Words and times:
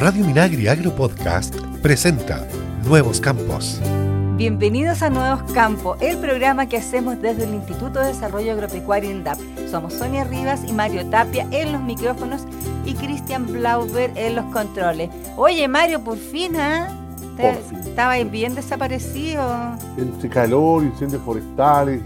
Radio 0.00 0.24
Minagri 0.24 0.66
Agro 0.66 0.94
Podcast 0.94 1.54
presenta 1.82 2.48
Nuevos 2.86 3.20
Campos. 3.20 3.78
Bienvenidos 4.38 5.02
a 5.02 5.10
Nuevos 5.10 5.52
Campos, 5.52 5.98
el 6.00 6.16
programa 6.16 6.66
que 6.66 6.78
hacemos 6.78 7.20
desde 7.20 7.44
el 7.44 7.52
Instituto 7.52 8.00
de 8.00 8.06
Desarrollo 8.06 8.52
Agropecuario 8.52 9.10
INDAP. 9.10 9.38
Somos 9.70 9.92
Sonia 9.92 10.24
Rivas 10.24 10.62
y 10.66 10.72
Mario 10.72 11.04
Tapia 11.10 11.46
en 11.50 11.72
los 11.72 11.82
micrófonos 11.82 12.46
y 12.86 12.94
Cristian 12.94 13.46
Blauber 13.46 14.10
en 14.16 14.36
los 14.36 14.46
controles. 14.46 15.10
Oye, 15.36 15.68
Mario, 15.68 16.00
por 16.00 16.16
fin, 16.16 16.56
¿ah? 16.56 16.88
Estaba 17.84 18.16
bien 18.24 18.54
desaparecido. 18.54 19.76
Entre 19.98 20.30
calor, 20.30 20.82
incendios 20.82 21.20
forestales 21.22 22.00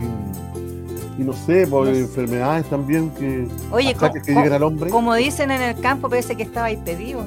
y, 1.16 1.22
no 1.22 1.32
sé, 1.32 1.64
por 1.68 1.86
enfermedades 1.86 2.68
también 2.68 3.10
que, 3.10 3.46
Oye, 3.70 3.94
que 3.94 4.34
llegan 4.34 4.52
al 4.52 4.64
hombre. 4.64 4.90
Como 4.90 5.14
dicen 5.14 5.52
en 5.52 5.62
el 5.62 5.80
campo, 5.80 6.08
parece 6.08 6.34
que 6.34 6.42
estaba 6.42 6.72
impedido. 6.72 7.24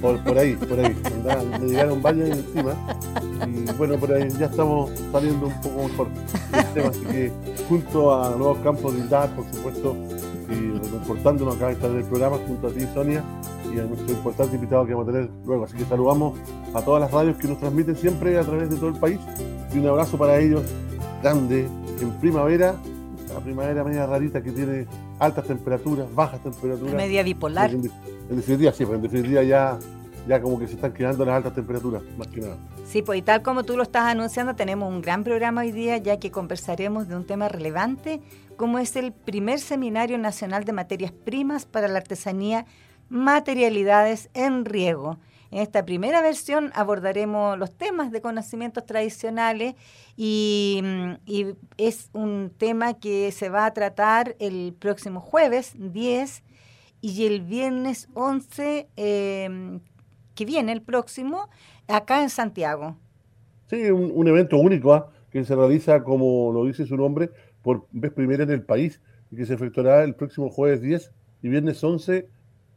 Por, 0.00 0.22
por 0.22 0.38
ahí, 0.38 0.54
por 0.54 0.78
ahí. 0.78 0.96
me 1.60 1.66
llegaron 1.66 2.02
varios 2.02 2.30
encima. 2.30 2.74
Y 3.46 3.72
bueno, 3.76 3.96
por 3.96 4.12
ahí 4.12 4.28
ya 4.38 4.46
estamos 4.46 4.90
saliendo 5.12 5.46
un 5.46 5.60
poco 5.60 5.88
mejor 5.88 6.08
del 6.52 6.72
tema. 6.74 6.88
Así 6.88 7.00
que 7.00 7.32
junto 7.68 8.14
a 8.14 8.30
Nuevos 8.30 8.58
Campos 8.58 8.94
de 8.94 9.00
Indad, 9.00 9.30
por 9.30 9.44
supuesto, 9.52 9.96
y 10.48 10.78
reconfortándonos 10.78 11.56
acá 11.56 11.70
estar 11.70 11.90
en 11.90 11.98
el 11.98 12.04
programa, 12.04 12.38
junto 12.46 12.68
a 12.68 12.70
ti, 12.70 12.86
Sonia, 12.94 13.24
y 13.74 13.78
a 13.78 13.84
nuestro 13.84 14.12
importante 14.12 14.54
invitado 14.54 14.86
que 14.86 14.94
vamos 14.94 15.08
a 15.08 15.12
tener 15.12 15.30
luego. 15.44 15.64
Así 15.64 15.76
que 15.76 15.84
saludamos 15.84 16.38
a 16.74 16.82
todas 16.82 17.00
las 17.00 17.10
radios 17.10 17.36
que 17.36 17.48
nos 17.48 17.58
transmiten 17.58 17.96
siempre 17.96 18.38
a 18.38 18.42
través 18.42 18.70
de 18.70 18.76
todo 18.76 18.88
el 18.88 18.96
país. 18.96 19.18
Y 19.74 19.78
un 19.78 19.88
abrazo 19.88 20.16
para 20.16 20.38
ellos, 20.38 20.62
grande, 21.22 21.66
en 22.00 22.10
primavera, 22.20 22.76
la 23.32 23.40
primavera 23.40 23.84
media 23.84 24.06
rarita 24.06 24.42
que 24.42 24.50
tiene 24.50 24.86
altas 25.18 25.46
temperaturas, 25.46 26.06
bajas 26.14 26.40
temperaturas. 26.42 26.94
Media 26.94 27.22
bipolar. 27.22 27.70
En, 28.28 28.36
definitiva, 28.36 28.72
sí, 28.72 28.84
pero 28.84 28.96
en 28.96 29.02
definitiva 29.02 29.42
ya, 29.42 29.78
ya 30.26 30.40
como 30.40 30.58
que 30.58 30.66
se 30.66 30.74
están 30.74 30.92
quedando 30.92 31.24
las 31.24 31.36
altas 31.36 31.54
temperaturas, 31.54 32.02
más 32.16 32.28
que 32.28 32.40
nada. 32.40 32.56
Sí, 32.86 33.02
pues 33.02 33.18
y 33.18 33.22
tal 33.22 33.42
como 33.42 33.64
tú 33.64 33.76
lo 33.76 33.82
estás 33.82 34.04
anunciando, 34.04 34.54
tenemos 34.54 34.88
un 34.88 35.02
gran 35.02 35.24
programa 35.24 35.62
hoy 35.62 35.72
día, 35.72 35.96
ya 35.98 36.18
que 36.18 36.30
conversaremos 36.30 37.08
de 37.08 37.16
un 37.16 37.26
tema 37.26 37.48
relevante, 37.48 38.20
como 38.56 38.78
es 38.78 38.96
el 38.96 39.12
primer 39.12 39.60
Seminario 39.60 40.18
Nacional 40.18 40.64
de 40.64 40.72
Materias 40.72 41.12
Primas 41.12 41.66
para 41.66 41.88
la 41.88 41.98
Artesanía 41.98 42.66
Materialidades 43.08 44.30
en 44.34 44.64
Riego. 44.64 45.18
En 45.50 45.62
esta 45.62 45.84
primera 45.84 46.20
versión 46.22 46.72
abordaremos 46.74 47.58
los 47.58 47.72
temas 47.72 48.10
de 48.10 48.20
conocimientos 48.20 48.84
tradicionales 48.84 49.74
y, 50.16 50.82
es 51.76 52.10
un 52.12 52.52
tema 52.56 52.94
que 52.94 53.30
se 53.32 53.48
va 53.48 53.66
a 53.66 53.72
tratar 53.72 54.34
el 54.38 54.74
próximo 54.78 55.20
jueves 55.20 55.72
10 55.76 56.42
y 57.06 57.26
el 57.26 57.42
viernes 57.42 58.08
11 58.14 58.88
em, 58.96 59.80
que 60.34 60.44
viene, 60.44 60.72
el 60.72 60.82
próximo, 60.82 61.48
acá 61.88 62.22
en 62.22 62.30
Santiago. 62.30 62.96
Sí, 63.68 63.90
un, 63.90 64.26
evento 64.28 64.58
único 64.58 64.92
¿ah? 64.92 65.10
que 65.30 65.44
se 65.44 65.54
realiza, 65.54 66.02
como 66.02 66.52
lo 66.52 66.64
dice 66.64 66.86
su 66.86 66.96
nombre, 66.96 67.30
por 67.62 67.86
vez 67.92 68.12
primera 68.12 68.42
en 68.42 68.50
el 68.50 68.62
país 68.62 69.00
y 69.30 69.36
que 69.36 69.46
se 69.46 69.54
efectuará 69.54 70.04
el 70.04 70.14
próximo 70.14 70.50
jueves 70.50 70.80
10 70.82 71.12
y 71.42 71.48
viernes 71.48 71.82
11 71.82 72.28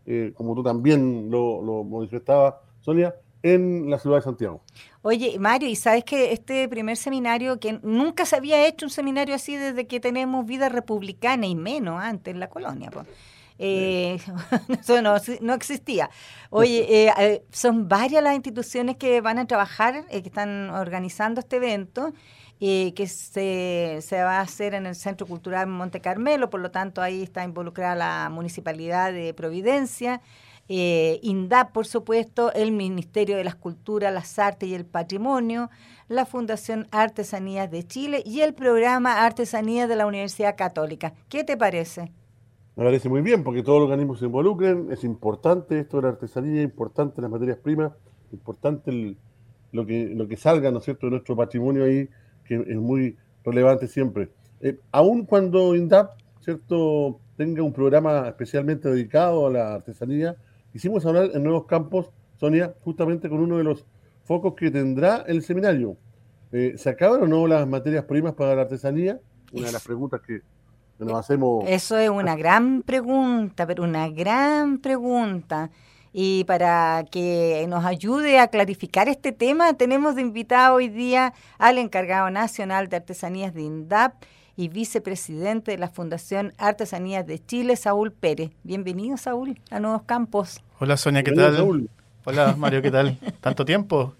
eh, 0.05 0.31
como 0.33 0.55
tú 0.55 0.63
también 0.63 1.29
lo, 1.29 1.61
lo 1.61 1.83
manifestabas, 1.83 2.55
Sonia, 2.81 3.13
en 3.43 3.89
la 3.89 3.99
ciudad 3.99 4.17
de 4.17 4.23
Santiago. 4.23 4.63
Oye, 5.03 5.37
Mario, 5.39 5.69
y 5.69 5.75
sabes 5.75 6.03
que 6.03 6.33
este 6.33 6.67
primer 6.67 6.97
seminario, 6.97 7.59
que 7.59 7.79
nunca 7.83 8.25
se 8.25 8.35
había 8.35 8.67
hecho 8.67 8.87
un 8.87 8.89
seminario 8.89 9.35
así 9.35 9.55
desde 9.55 9.85
que 9.85 9.99
tenemos 9.99 10.45
vida 10.45 10.67
republicana 10.67 11.45
y 11.45 11.55
menos 11.55 12.01
antes 12.01 12.33
en 12.33 12.39
la 12.39 12.49
colonia, 12.49 12.89
eh, 13.59 14.17
eso 14.81 15.01
no, 15.01 15.53
existía. 15.53 16.09
Oye, 16.49 17.07
eh, 17.07 17.43
son 17.51 17.87
varias 17.87 18.23
las 18.23 18.33
instituciones 18.33 18.97
que 18.97 19.21
van 19.21 19.37
a 19.37 19.45
trabajar, 19.45 20.05
que 20.07 20.17
están 20.17 20.71
organizando 20.71 21.39
este 21.39 21.57
evento 21.57 22.13
que 22.59 23.07
se, 23.07 23.99
se, 24.01 24.21
va 24.21 24.39
a 24.39 24.41
hacer 24.41 24.73
en 24.73 24.85
el 24.85 24.95
Centro 24.95 25.25
Cultural 25.25 25.67
Monte 25.67 26.01
Carmelo, 26.01 26.49
por 26.49 26.59
lo 26.59 26.71
tanto 26.71 27.01
ahí 27.01 27.23
está 27.23 27.45
involucrada 27.45 27.95
la 27.95 28.29
Municipalidad 28.29 29.13
de 29.13 29.33
Providencia, 29.33 30.21
eh, 30.71 31.19
INDAP, 31.23 31.71
por 31.71 31.87
supuesto, 31.87 32.53
el 32.53 32.71
Ministerio 32.71 33.35
de 33.37 33.43
las 33.43 33.55
Culturas, 33.55 34.13
las 34.13 34.37
Artes 34.37 34.69
y 34.69 34.75
el 34.75 34.85
Patrimonio, 34.85 35.71
la 36.07 36.27
Fundación 36.27 36.87
Artesanías 36.91 37.71
de 37.71 37.87
Chile 37.87 38.21
y 38.23 38.41
el 38.41 38.53
programa 38.53 39.25
Artesanías 39.25 39.89
de 39.89 39.95
la 39.95 40.05
Universidad 40.05 40.55
Católica. 40.55 41.13
¿Qué 41.27 41.43
te 41.43 41.57
parece? 41.57 42.11
Me 42.79 42.85
parece 42.85 43.09
muy 43.09 43.19
bien, 43.19 43.43
porque 43.43 43.61
todos 43.61 43.79
los 43.79 43.89
organismos 43.89 44.19
se 44.19 44.25
involucren, 44.27 44.87
es 44.89 45.03
importante 45.03 45.81
esto 45.81 45.97
de 45.97 46.03
la 46.03 46.09
artesanía, 46.11 46.61
importante 46.61 47.21
las 47.21 47.29
materias 47.29 47.57
primas, 47.57 47.91
importante 48.31 49.17
lo, 49.73 49.85
que, 49.85 50.13
lo 50.15 50.29
que 50.29 50.37
salga, 50.37 50.71
¿no 50.71 50.79
cierto?, 50.79 51.07
de 51.07 51.11
nuestro 51.11 51.35
patrimonio 51.35 51.83
ahí 51.83 52.07
que 52.45 52.55
es 52.55 52.77
muy 52.77 53.17
relevante 53.43 53.85
siempre. 53.85 54.29
Eh, 54.61 54.79
aun 54.93 55.25
cuando 55.25 55.75
INDAP, 55.75 56.11
¿cierto?, 56.39 57.19
tenga 57.35 57.63
un 57.63 57.73
programa 57.73 58.29
especialmente 58.29 58.87
dedicado 58.87 59.47
a 59.47 59.49
la 59.49 59.73
artesanía, 59.73 60.37
hicimos 60.73 61.05
hablar 61.05 61.31
en 61.33 61.43
Nuevos 61.43 61.65
Campos, 61.65 62.11
Sonia, 62.37 62.73
justamente 62.85 63.27
con 63.27 63.39
uno 63.39 63.57
de 63.57 63.65
los 63.65 63.85
focos 64.23 64.53
que 64.53 64.71
tendrá 64.71 65.25
el 65.27 65.41
seminario. 65.41 65.97
Eh, 66.53 66.75
¿Se 66.77 66.87
acaban 66.87 67.23
o 67.23 67.27
no 67.27 67.45
las 67.45 67.67
materias 67.67 68.05
primas 68.05 68.35
para 68.35 68.55
la 68.55 68.61
artesanía? 68.61 69.19
Una 69.51 69.65
de 69.65 69.73
las 69.73 69.85
preguntas 69.85 70.21
que 70.21 70.43
nos 71.05 71.19
hacemos. 71.19 71.63
Eso 71.67 71.97
es 71.97 72.09
una 72.09 72.35
gran 72.37 72.81
pregunta, 72.83 73.65
pero 73.65 73.83
una 73.83 74.09
gran 74.09 74.79
pregunta. 74.79 75.69
Y 76.11 76.43
para 76.45 77.05
que 77.11 77.65
nos 77.69 77.85
ayude 77.85 78.39
a 78.39 78.47
clarificar 78.47 79.07
este 79.07 79.31
tema, 79.31 79.73
tenemos 79.73 80.15
de 80.15 80.21
invitado 80.21 80.75
hoy 80.75 80.89
día 80.89 81.33
al 81.59 81.77
encargado 81.77 82.31
nacional 82.31 82.89
de 82.89 82.97
artesanías 82.97 83.53
de 83.53 83.61
INDAP 83.61 84.13
y 84.55 84.69
vicepresidente 84.69 85.71
de 85.71 85.77
la 85.77 85.87
Fundación 85.87 86.53
Artesanías 86.57 87.25
de 87.25 87.39
Chile, 87.45 87.75
Saúl 87.75 88.11
Pérez. 88.11 88.51
Bienvenido, 88.63 89.17
Saúl, 89.17 89.59
a 89.69 89.79
Nuevos 89.79 90.01
Campos. 90.03 90.61
Hola, 90.79 90.97
Sonia, 90.97 91.23
¿qué 91.23 91.31
tal? 91.31 91.87
Hola, 92.25 92.55
Mario, 92.57 92.81
¿qué 92.81 92.91
tal? 92.91 93.17
¿Tanto 93.41 93.63
tiempo 93.63 94.15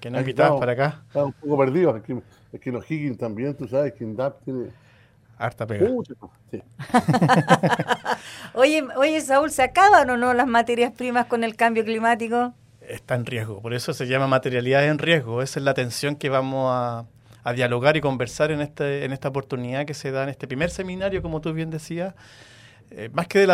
que 0.00 0.10
no 0.10 0.18
invitabas 0.18 0.58
para 0.58 0.72
acá? 0.72 1.02
Estaba 1.06 1.26
un 1.26 1.32
poco 1.34 1.58
perdido. 1.58 1.94
Es 1.96 2.02
que, 2.02 2.20
es 2.52 2.60
que 2.60 2.72
los 2.72 2.90
Higgins 2.90 3.18
también, 3.18 3.54
tú 3.54 3.68
sabes 3.68 3.92
que 3.92 4.04
INDAP 4.04 4.42
tiene 4.42 4.70
Harta 5.40 5.66
pega. 5.66 5.88
oye, 8.54 8.84
oye, 8.94 9.20
Saúl, 9.22 9.50
¿se 9.50 9.62
acaban 9.62 10.10
o 10.10 10.18
no 10.18 10.34
las 10.34 10.46
materias 10.46 10.92
primas 10.92 11.26
con 11.26 11.44
el 11.44 11.56
cambio 11.56 11.82
climático? 11.82 12.52
Está 12.82 13.14
en 13.14 13.24
riesgo, 13.24 13.62
por 13.62 13.72
eso 13.72 13.94
se 13.94 14.06
llama 14.06 14.26
materialidad 14.26 14.84
en 14.84 14.98
riesgo. 14.98 15.40
Esa 15.40 15.58
es 15.58 15.64
la 15.64 15.72
tensión 15.72 16.16
que 16.16 16.28
vamos 16.28 16.70
a, 16.70 17.06
dialogar 17.54 17.96
y 17.96 18.02
conversar 18.02 18.50
en, 18.50 18.60
este, 18.60 19.06
en 19.06 19.12
esta 19.12 19.28
oportunidad 19.28 19.86
que 19.86 19.94
se 19.94 20.10
da 20.10 20.24
en 20.24 20.28
este 20.28 20.46
primer 20.46 20.70
seminario, 20.70 21.22
como 21.22 21.40
tú 21.40 21.54
bien 21.54 21.70
decías. 21.70 22.14
Eh, 22.90 23.08
más 23.12 23.26
que 23.26 23.48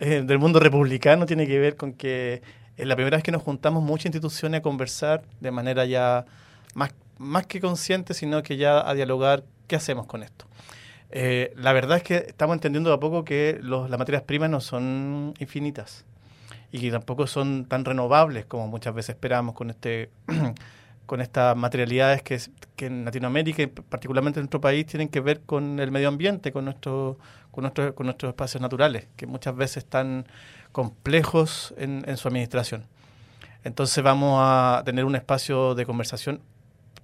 eh, 0.00 0.22
del 0.22 0.38
mundo 0.38 0.60
republicano, 0.60 1.24
tiene 1.24 1.46
que 1.46 1.58
ver 1.58 1.76
con 1.76 1.94
que 1.94 2.42
es 2.76 2.86
la 2.86 2.94
primera 2.94 3.16
vez 3.16 3.24
que 3.24 3.32
nos 3.32 3.42
juntamos 3.42 3.82
muchas 3.82 4.06
instituciones 4.06 4.58
a 4.58 4.62
conversar 4.62 5.22
de 5.40 5.50
manera 5.50 5.86
ya 5.86 6.26
más, 6.74 6.92
más 7.16 7.46
que 7.46 7.58
consciente, 7.58 8.12
sino 8.12 8.42
que 8.42 8.58
ya 8.58 8.86
a 8.86 8.92
dialogar 8.92 9.44
qué 9.66 9.76
hacemos 9.76 10.06
con 10.06 10.22
esto. 10.22 10.44
Eh, 11.14 11.52
la 11.56 11.74
verdad 11.74 11.98
es 11.98 12.02
que 12.02 12.16
estamos 12.16 12.54
entendiendo 12.54 12.88
de 12.88 12.96
a 12.96 13.00
poco 13.00 13.22
que 13.22 13.58
los, 13.62 13.90
las 13.90 13.98
materias 13.98 14.22
primas 14.22 14.48
no 14.48 14.60
son 14.60 15.34
infinitas 15.38 16.06
y 16.72 16.80
que 16.80 16.90
tampoco 16.90 17.26
son 17.26 17.66
tan 17.66 17.84
renovables 17.84 18.46
como 18.46 18.66
muchas 18.66 18.94
veces 18.94 19.10
esperamos 19.10 19.54
con 19.54 19.68
este 19.68 20.08
con 21.06 21.20
estas 21.20 21.54
materialidades 21.54 22.22
que, 22.22 22.40
que, 22.76 22.86
en 22.86 23.04
Latinoamérica 23.04 23.62
y 23.62 23.66
particularmente 23.66 24.40
en 24.40 24.44
nuestro 24.44 24.62
país 24.62 24.86
tienen 24.86 25.08
que 25.08 25.20
ver 25.20 25.42
con 25.42 25.78
el 25.80 25.90
medio 25.90 26.08
ambiente, 26.08 26.52
con, 26.52 26.64
nuestro, 26.64 27.18
con, 27.50 27.62
nuestro, 27.62 27.94
con 27.94 28.06
nuestros 28.06 28.30
espacios 28.30 28.62
naturales, 28.62 29.08
que 29.16 29.26
muchas 29.26 29.54
veces 29.54 29.78
están 29.78 30.24
complejos 30.70 31.74
en, 31.76 32.04
en 32.06 32.16
su 32.16 32.28
administración. 32.28 32.86
Entonces 33.64 34.02
vamos 34.02 34.38
a 34.40 34.82
tener 34.86 35.04
un 35.04 35.14
espacio 35.14 35.74
de 35.74 35.84
conversación 35.84 36.40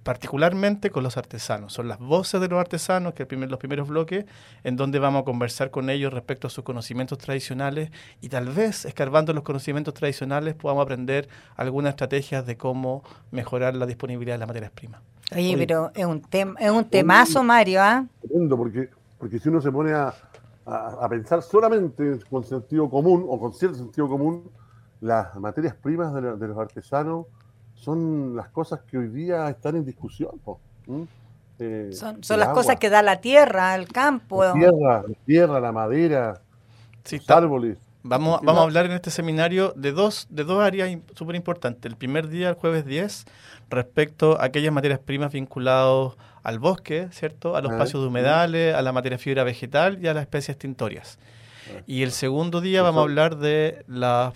particularmente 0.03 0.89
con 0.89 1.03
los 1.03 1.17
artesanos. 1.17 1.73
Son 1.73 1.87
las 1.87 1.99
voces 1.99 2.39
de 2.41 2.47
los 2.47 2.59
artesanos, 2.59 3.13
que 3.13 3.25
primer, 3.25 3.49
los 3.49 3.59
primeros 3.59 3.87
bloques, 3.87 4.25
en 4.63 4.75
donde 4.75 4.99
vamos 4.99 5.21
a 5.21 5.25
conversar 5.25 5.71
con 5.71 5.89
ellos 5.89 6.13
respecto 6.13 6.47
a 6.47 6.49
sus 6.49 6.63
conocimientos 6.63 7.17
tradicionales 7.17 7.91
y 8.21 8.29
tal 8.29 8.47
vez, 8.49 8.85
escarbando 8.85 9.33
los 9.33 9.43
conocimientos 9.43 9.93
tradicionales, 9.93 10.55
podamos 10.55 10.83
aprender 10.83 11.27
algunas 11.55 11.91
estrategias 11.91 12.45
de 12.45 12.57
cómo 12.57 13.03
mejorar 13.31 13.75
la 13.75 13.85
disponibilidad 13.85 14.35
de 14.35 14.39
las 14.39 14.47
materias 14.47 14.71
primas. 14.71 15.01
Oye, 15.35 15.55
pero 15.57 15.91
es 15.93 16.05
un, 16.05 16.21
tema 16.21 16.59
es 16.59 16.71
un 16.71 16.85
temazo, 16.85 17.43
Mario, 17.43 17.81
¿ah? 17.81 18.05
Porque, 18.49 18.89
porque 19.17 19.37
si 19.37 19.49
uno 19.49 19.61
se 19.61 19.71
pone 19.71 19.91
a, 19.91 20.13
a 20.65 21.07
pensar 21.07 21.43
solamente 21.43 22.19
con 22.29 22.43
sentido 22.43 22.89
común 22.89 23.25
o 23.27 23.39
con 23.39 23.53
cierto 23.53 23.77
sentido 23.77 24.07
común, 24.07 24.49
las 25.01 25.35
materias 25.35 25.75
primas 25.75 26.13
de, 26.13 26.35
de 26.35 26.47
los 26.47 26.57
artesanos 26.57 27.27
son 27.79 28.35
las 28.35 28.49
cosas 28.49 28.81
que 28.81 28.97
hoy 28.97 29.07
día 29.07 29.49
están 29.49 29.75
en 29.75 29.85
discusión. 29.85 30.31
Eh, 31.59 31.91
son, 31.93 32.39
las 32.39 32.49
cosas 32.49 32.77
que 32.77 32.89
da 32.89 33.01
la 33.01 33.21
tierra, 33.21 33.75
el 33.75 33.87
campo. 33.87 34.43
La 34.43 34.53
tierra, 34.53 35.03
la, 35.07 35.15
tierra, 35.25 35.59
la 35.59 35.71
madera, 35.71 36.41
los 37.11 37.29
árboles. 37.29 37.77
Vamos, 38.01 38.39
vamos 38.43 38.61
a 38.61 38.63
hablar 38.63 38.85
en 38.85 38.93
este 38.93 39.11
seminario 39.11 39.73
de 39.75 39.91
dos, 39.91 40.27
de 40.29 40.45
dos 40.45 40.63
áreas 40.63 40.97
súper 41.15 41.35
importantes. 41.35 41.91
El 41.91 41.97
primer 41.97 42.29
día, 42.29 42.49
el 42.49 42.55
jueves 42.55 42.85
10, 42.85 43.25
respecto 43.69 44.39
a 44.39 44.45
aquellas 44.45 44.71
materias 44.71 44.99
primas 44.99 45.33
vinculadas 45.33 46.13
al 46.43 46.59
bosque, 46.59 47.09
¿cierto? 47.11 47.57
A 47.57 47.61
los 47.61 47.71
espacios 47.71 48.01
de 48.01 48.07
humedales, 48.07 48.73
a 48.73 48.81
la 48.81 48.93
materia 48.93 49.17
fibra 49.17 49.43
vegetal 49.43 49.99
y 50.01 50.07
a 50.07 50.13
las 50.13 50.21
especies 50.21 50.57
tintorias. 50.57 51.19
Y 51.87 52.03
el 52.03 52.11
segundo 52.11 52.61
día 52.61 52.81
vamos 52.81 52.99
a 52.99 53.03
hablar 53.03 53.37
de 53.37 53.83
las 53.87 54.33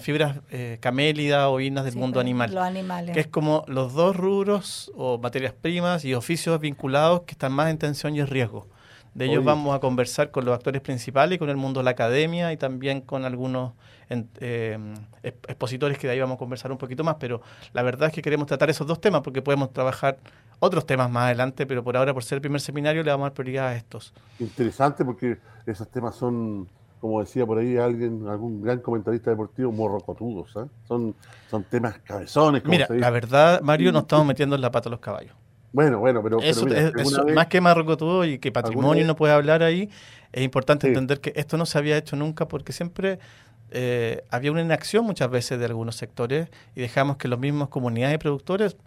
fibras 0.00 0.38
eh, 0.50 0.78
camélidas 0.80 1.46
o 1.48 1.58
del 1.84 1.96
mundo 1.96 2.20
animal. 2.20 2.54
Los 2.54 2.64
animales. 2.64 3.14
Que 3.14 3.20
es 3.20 3.26
como 3.26 3.64
los 3.66 3.94
dos 3.94 4.16
rubros 4.16 4.92
o 4.96 5.18
materias 5.18 5.52
primas 5.52 6.04
y 6.04 6.14
oficios 6.14 6.60
vinculados 6.60 7.22
que 7.22 7.32
están 7.32 7.52
más 7.52 7.70
en 7.70 7.78
tensión 7.78 8.14
y 8.16 8.20
en 8.20 8.26
riesgo. 8.26 8.66
De 9.16 9.24
ellos 9.24 9.42
vamos 9.42 9.74
a 9.74 9.80
conversar 9.80 10.30
con 10.30 10.44
los 10.44 10.54
actores 10.54 10.82
principales, 10.82 11.38
con 11.38 11.48
el 11.48 11.56
mundo 11.56 11.80
de 11.80 11.84
la 11.84 11.92
academia 11.92 12.52
y 12.52 12.58
también 12.58 13.00
con 13.00 13.24
algunos 13.24 13.72
eh, 14.10 14.78
expositores 15.22 15.96
que 15.96 16.06
de 16.06 16.12
ahí 16.12 16.20
vamos 16.20 16.34
a 16.34 16.38
conversar 16.38 16.70
un 16.70 16.76
poquito 16.76 17.02
más, 17.02 17.16
pero 17.18 17.40
la 17.72 17.82
verdad 17.82 18.10
es 18.10 18.14
que 18.14 18.20
queremos 18.20 18.46
tratar 18.46 18.68
esos 18.68 18.86
dos 18.86 19.00
temas 19.00 19.22
porque 19.22 19.40
podemos 19.40 19.72
trabajar 19.72 20.18
otros 20.58 20.84
temas 20.84 21.10
más 21.10 21.24
adelante, 21.24 21.64
pero 21.64 21.82
por 21.82 21.96
ahora, 21.96 22.12
por 22.12 22.24
ser 22.24 22.36
el 22.36 22.42
primer 22.42 22.60
seminario, 22.60 23.02
le 23.02 23.10
vamos 23.10 23.24
a 23.24 23.28
dar 23.30 23.32
prioridad 23.32 23.68
a 23.68 23.76
estos. 23.76 24.12
Interesante 24.38 25.02
porque 25.02 25.38
esos 25.64 25.88
temas 25.88 26.14
son, 26.14 26.68
como 27.00 27.20
decía 27.20 27.46
por 27.46 27.56
ahí 27.56 27.78
alguien, 27.78 28.28
algún 28.28 28.60
gran 28.60 28.80
comentarista 28.80 29.30
deportivo, 29.30 29.72
morrocotudos, 29.72 30.54
¿eh? 30.56 30.68
son, 30.86 31.14
son 31.50 31.64
temas 31.64 31.96
cabezones. 32.00 32.62
Mira, 32.66 32.86
la 32.90 33.08
verdad, 33.08 33.62
Mario, 33.62 33.92
nos 33.92 34.02
estamos 34.02 34.26
metiendo 34.26 34.56
en 34.56 34.60
la 34.60 34.70
pata 34.70 34.90
a 34.90 34.92
los 34.92 35.00
caballos. 35.00 35.34
Bueno, 35.76 35.98
bueno, 35.98 36.22
pero, 36.22 36.40
eso, 36.40 36.64
más 37.34 37.48
que 37.48 37.60
Marrocotudo 37.60 38.24
y 38.24 38.38
que 38.38 38.50
patrimonio 38.50 39.04
no 39.04 39.14
puede 39.14 39.34
hablar 39.34 39.62
ahí, 39.62 39.90
es 40.32 40.42
importante 40.42 40.86
entender 40.86 41.20
que 41.20 41.34
esto 41.36 41.58
no 41.58 41.66
se 41.66 41.76
había 41.76 41.98
hecho 41.98 42.16
nunca 42.16 42.48
porque 42.48 42.72
siempre 42.72 43.18
eh, 43.72 44.24
había 44.30 44.52
una 44.52 44.62
inacción 44.62 45.04
muchas 45.04 45.28
veces 45.28 45.58
de 45.58 45.66
algunos 45.66 45.96
sectores 45.96 46.48
y 46.74 46.80
dejamos 46.80 47.18
que 47.18 47.28
los 47.28 47.38
mismos 47.38 47.68
comunidades 47.68 48.14
y 48.14 48.18
productores 48.18 48.78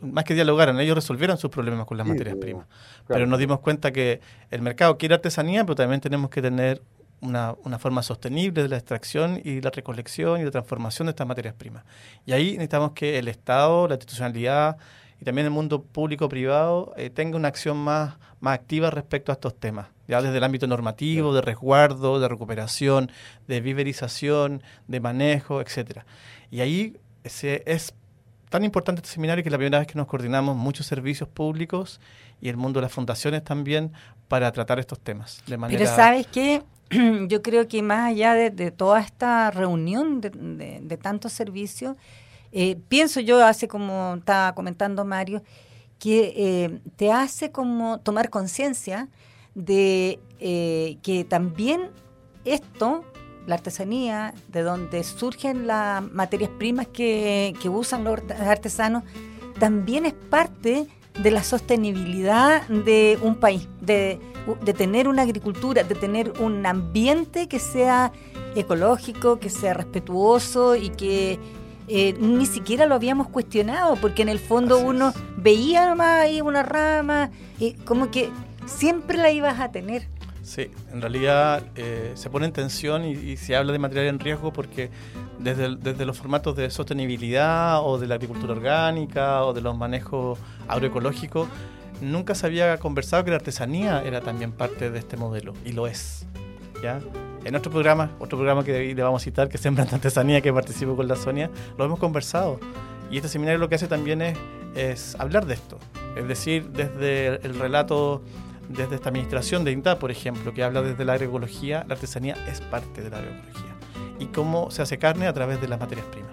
más 0.00 0.24
que 0.24 0.32
dialogaran, 0.32 0.80
ellos 0.80 0.94
resolvieran 0.94 1.36
sus 1.36 1.50
problemas 1.50 1.84
con 1.84 1.98
las 1.98 2.06
materias 2.06 2.36
primas. 2.36 2.66
Pero 3.06 3.26
nos 3.26 3.38
dimos 3.38 3.60
cuenta 3.60 3.92
que 3.92 4.22
el 4.50 4.62
mercado 4.62 4.96
quiere 4.96 5.16
artesanía, 5.16 5.64
pero 5.64 5.74
también 5.74 6.00
tenemos 6.00 6.30
que 6.30 6.40
tener 6.40 6.80
una, 7.20 7.56
una, 7.64 7.78
forma 7.78 8.02
sostenible 8.02 8.62
de 8.62 8.68
la 8.70 8.78
extracción 8.78 9.38
y 9.44 9.60
la 9.60 9.68
recolección 9.68 10.40
y 10.40 10.44
la 10.44 10.50
transformación 10.50 11.06
de 11.06 11.10
estas 11.10 11.26
materias 11.26 11.54
primas. 11.54 11.84
Y 12.24 12.32
ahí 12.32 12.52
necesitamos 12.52 12.92
que 12.92 13.18
el 13.18 13.28
Estado, 13.28 13.86
la 13.86 13.94
institucionalidad, 13.96 14.78
y 15.22 15.24
también 15.24 15.44
el 15.44 15.52
mundo 15.52 15.84
público-privado 15.84 16.94
eh, 16.96 17.08
tenga 17.08 17.36
una 17.36 17.46
acción 17.46 17.76
más, 17.76 18.16
más 18.40 18.56
activa 18.56 18.90
respecto 18.90 19.30
a 19.30 19.34
estos 19.34 19.54
temas, 19.54 19.86
ya 20.08 20.20
desde 20.20 20.38
el 20.38 20.42
ámbito 20.42 20.66
normativo, 20.66 21.32
de 21.32 21.40
resguardo, 21.40 22.18
de 22.18 22.26
recuperación, 22.26 23.08
de 23.46 23.60
viverización, 23.60 24.64
de 24.88 24.98
manejo, 24.98 25.60
etcétera. 25.60 26.06
Y 26.50 26.58
ahí 26.58 26.96
ese, 27.22 27.62
es 27.66 27.94
tan 28.48 28.64
importante 28.64 28.98
este 28.98 29.12
seminario 29.12 29.44
que 29.44 29.48
es 29.48 29.52
la 29.52 29.58
primera 29.58 29.78
vez 29.78 29.86
que 29.86 29.94
nos 29.94 30.08
coordinamos 30.08 30.56
muchos 30.56 30.86
servicios 30.86 31.28
públicos 31.28 32.00
y 32.40 32.48
el 32.48 32.56
mundo 32.56 32.80
de 32.80 32.86
las 32.86 32.92
fundaciones 32.92 33.44
también 33.44 33.92
para 34.26 34.50
tratar 34.50 34.80
estos 34.80 34.98
temas. 34.98 35.40
De 35.46 35.56
manera... 35.56 35.78
Pero 35.78 35.94
sabes 35.94 36.26
qué, 36.26 36.64
yo 37.28 37.42
creo 37.42 37.68
que 37.68 37.80
más 37.80 38.10
allá 38.10 38.34
de, 38.34 38.72
toda 38.72 38.98
esta 38.98 39.52
reunión 39.52 40.20
de, 40.20 40.80
de 40.82 40.96
tantos 40.96 41.32
servicios, 41.32 41.96
eh, 42.52 42.76
pienso 42.88 43.20
yo, 43.20 43.44
hace 43.44 43.66
como 43.66 44.16
estaba 44.18 44.54
comentando 44.54 45.04
Mario, 45.04 45.42
que 45.98 46.34
eh, 46.36 46.80
te 46.96 47.10
hace 47.10 47.50
como 47.50 48.00
tomar 48.00 48.28
conciencia 48.28 49.08
de 49.54 50.20
eh, 50.38 50.98
que 51.02 51.24
también 51.24 51.90
esto, 52.44 53.04
la 53.46 53.54
artesanía, 53.54 54.34
de 54.48 54.62
donde 54.62 55.02
surgen 55.02 55.66
las 55.66 56.02
materias 56.02 56.50
primas 56.58 56.88
que, 56.88 57.54
usan 57.64 58.04
los 58.04 58.20
artesanos, 58.38 59.04
también 59.58 60.04
es 60.04 60.12
parte 60.12 60.86
de 61.22 61.30
la 61.30 61.42
sostenibilidad 61.42 62.66
de 62.68 63.18
un 63.22 63.36
país, 63.36 63.68
de, 63.80 64.18
de, 64.64 64.72
tener 64.74 65.08
una 65.08 65.22
agricultura, 65.22 65.84
de 65.84 65.94
tener 65.94 66.32
un 66.40 66.66
ambiente 66.66 67.48
que 67.48 67.58
sea 67.58 68.12
ecológico, 68.56 69.38
que 69.38 69.50
sea 69.50 69.74
respetuoso 69.74 70.74
y 70.74 70.90
que 70.90 71.38
eh, 71.88 72.14
ni 72.18 72.46
siquiera 72.46 72.86
lo 72.86 72.94
habíamos 72.94 73.28
cuestionado, 73.28 73.96
porque 73.96 74.22
en 74.22 74.28
el 74.28 74.38
fondo 74.38 74.78
uno 74.78 75.12
veía 75.36 75.88
nomás 75.88 76.22
ahí 76.22 76.40
una 76.40 76.62
rama, 76.62 77.30
y 77.58 77.72
como 77.74 78.10
que 78.10 78.30
siempre 78.66 79.18
la 79.18 79.30
ibas 79.30 79.60
a 79.60 79.70
tener. 79.70 80.06
Sí, 80.42 80.70
en 80.92 81.00
realidad 81.00 81.62
eh, 81.76 82.12
se 82.14 82.28
pone 82.28 82.46
en 82.46 82.52
tensión 82.52 83.04
y, 83.04 83.36
se 83.36 83.54
habla 83.54 83.72
de 83.72 83.78
material 83.78 84.08
en 84.08 84.18
riesgo 84.18 84.52
porque 84.52 84.90
desde, 85.38 85.76
desde 85.76 86.04
los 86.04 86.18
formatos 86.18 86.56
de 86.56 86.68
sostenibilidad 86.70 87.80
o 87.84 87.98
de 87.98 88.08
la 88.08 88.16
agricultura 88.16 88.52
orgánica 88.52 89.44
o 89.44 89.52
de 89.52 89.60
los 89.60 89.76
manejos 89.76 90.38
agroecológicos, 90.66 91.48
nunca 92.00 92.34
se 92.34 92.46
había 92.46 92.76
conversado 92.78 93.24
que 93.24 93.30
la 93.30 93.36
artesanía 93.36 94.02
era 94.02 94.20
también 94.20 94.52
parte 94.52 94.90
de 94.90 94.98
este 94.98 95.16
modelo, 95.16 95.54
y 95.64 95.72
lo 95.72 95.86
es. 95.86 96.26
¿ya? 96.82 97.00
En 97.44 97.56
otro 97.56 97.72
programa, 97.72 98.10
otro 98.20 98.38
programa 98.38 98.64
que 98.64 98.94
le 98.94 99.02
vamos 99.02 99.22
a 99.22 99.24
citar, 99.24 99.48
que 99.48 99.56
es 99.56 99.62
Sembrante 99.62 99.96
Artesanía, 99.96 100.40
que 100.40 100.52
participo 100.52 100.94
con 100.94 101.08
la 101.08 101.16
Sonia, 101.16 101.50
lo 101.76 101.84
hemos 101.84 101.98
conversado. 101.98 102.60
Y 103.10 103.16
este 103.16 103.28
seminario 103.28 103.58
lo 103.58 103.68
que 103.68 103.74
hace 103.74 103.88
también 103.88 104.22
es, 104.22 104.38
es 104.74 105.16
hablar 105.18 105.46
de 105.46 105.54
esto. 105.54 105.78
Es 106.16 106.28
decir, 106.28 106.70
desde 106.70 107.44
el 107.44 107.58
relato, 107.58 108.22
desde 108.68 108.94
esta 108.94 109.08
administración 109.08 109.64
de 109.64 109.72
INTA, 109.72 109.98
por 109.98 110.10
ejemplo, 110.10 110.54
que 110.54 110.62
habla 110.62 110.82
desde 110.82 111.04
la 111.04 111.14
agroecología, 111.14 111.84
la 111.88 111.94
artesanía 111.94 112.36
es 112.48 112.60
parte 112.60 113.02
de 113.02 113.10
la 113.10 113.18
agroecología. 113.18 113.74
Y 114.20 114.26
cómo 114.26 114.70
se 114.70 114.82
hace 114.82 114.98
carne 114.98 115.26
a 115.26 115.32
través 115.32 115.60
de 115.60 115.66
las 115.66 115.80
materias 115.80 116.06
primas. 116.06 116.32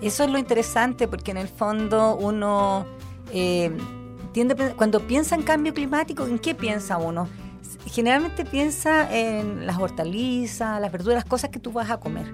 Eso 0.00 0.24
es 0.24 0.30
lo 0.30 0.38
interesante, 0.38 1.08
porque 1.08 1.32
en 1.32 1.38
el 1.38 1.48
fondo 1.48 2.16
uno 2.16 2.86
eh, 3.32 3.76
tiende, 4.32 4.54
cuando 4.76 5.00
piensa 5.00 5.34
en 5.34 5.42
cambio 5.42 5.74
climático, 5.74 6.24
¿en 6.26 6.38
qué 6.38 6.54
piensa 6.54 6.98
uno? 6.98 7.28
Generalmente 7.86 8.44
piensa 8.44 9.12
en 9.14 9.66
las 9.66 9.78
hortalizas, 9.78 10.80
las 10.80 10.92
verduras, 10.92 11.24
cosas 11.24 11.50
que 11.50 11.58
tú 11.58 11.72
vas 11.72 11.90
a 11.90 11.98
comer. 11.98 12.26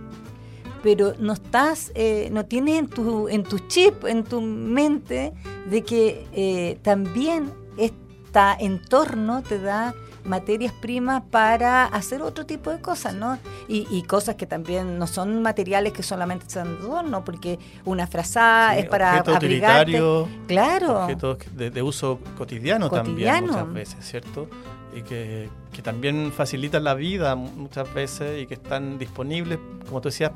Pero 0.83 1.15
no 1.19 1.35
estás, 1.35 1.93
eh, 1.95 2.29
no 2.33 2.45
tienes 2.47 2.79
en 2.79 2.89
tu, 2.89 3.29
en 3.29 3.45
tu 3.45 3.59
chip, 3.61 4.05
en 4.05 4.25
tu 4.25 4.41
mente, 4.41 5.33
de 5.71 5.83
que 5.83 6.27
eh, 6.33 6.79
también 6.83 7.53
este 7.77 8.65
entorno 8.65 9.43
te 9.43 9.59
da 9.59 9.95
materias 10.25 10.73
primas 10.73 11.23
para 11.31 11.85
hacer 11.85 12.23
otro 12.23 12.47
tipo 12.47 12.71
de 12.71 12.81
cosas, 12.81 13.15
¿no? 13.15 13.39
Y, 13.69 14.03
cosas 14.03 14.37
que 14.37 14.47
también 14.47 14.99
no 14.99 15.07
son 15.07 15.43
materiales 15.43 15.93
que 15.93 16.03
solamente 16.03 16.49
son 16.49 16.79
de 16.79 16.85
adorno, 16.85 17.25
porque 17.25 17.59
una 17.85 18.07
frazada 18.07 18.77
es 18.77 18.87
para 18.87 19.19
abrigarte. 19.19 20.01
Claro. 20.47 21.05
Objetos 21.05 21.39
de, 21.57 21.83
uso 21.83 22.19
cotidiano, 22.37 22.91
también 22.91 23.47
muchas 23.47 23.73
veces, 23.73 24.05
¿cierto? 24.05 24.49
Y 24.95 25.03
que, 25.03 25.49
también 25.83 26.33
facilitan 26.33 26.85
la 26.85 26.95
vida 26.95 27.35
muchas 27.35 27.93
veces 27.93 28.43
y 28.43 28.47
que 28.47 28.55
están 28.55 28.99
disponibles, 28.99 29.59
como 29.87 30.01
tú 30.01 30.09
decías, 30.11 30.33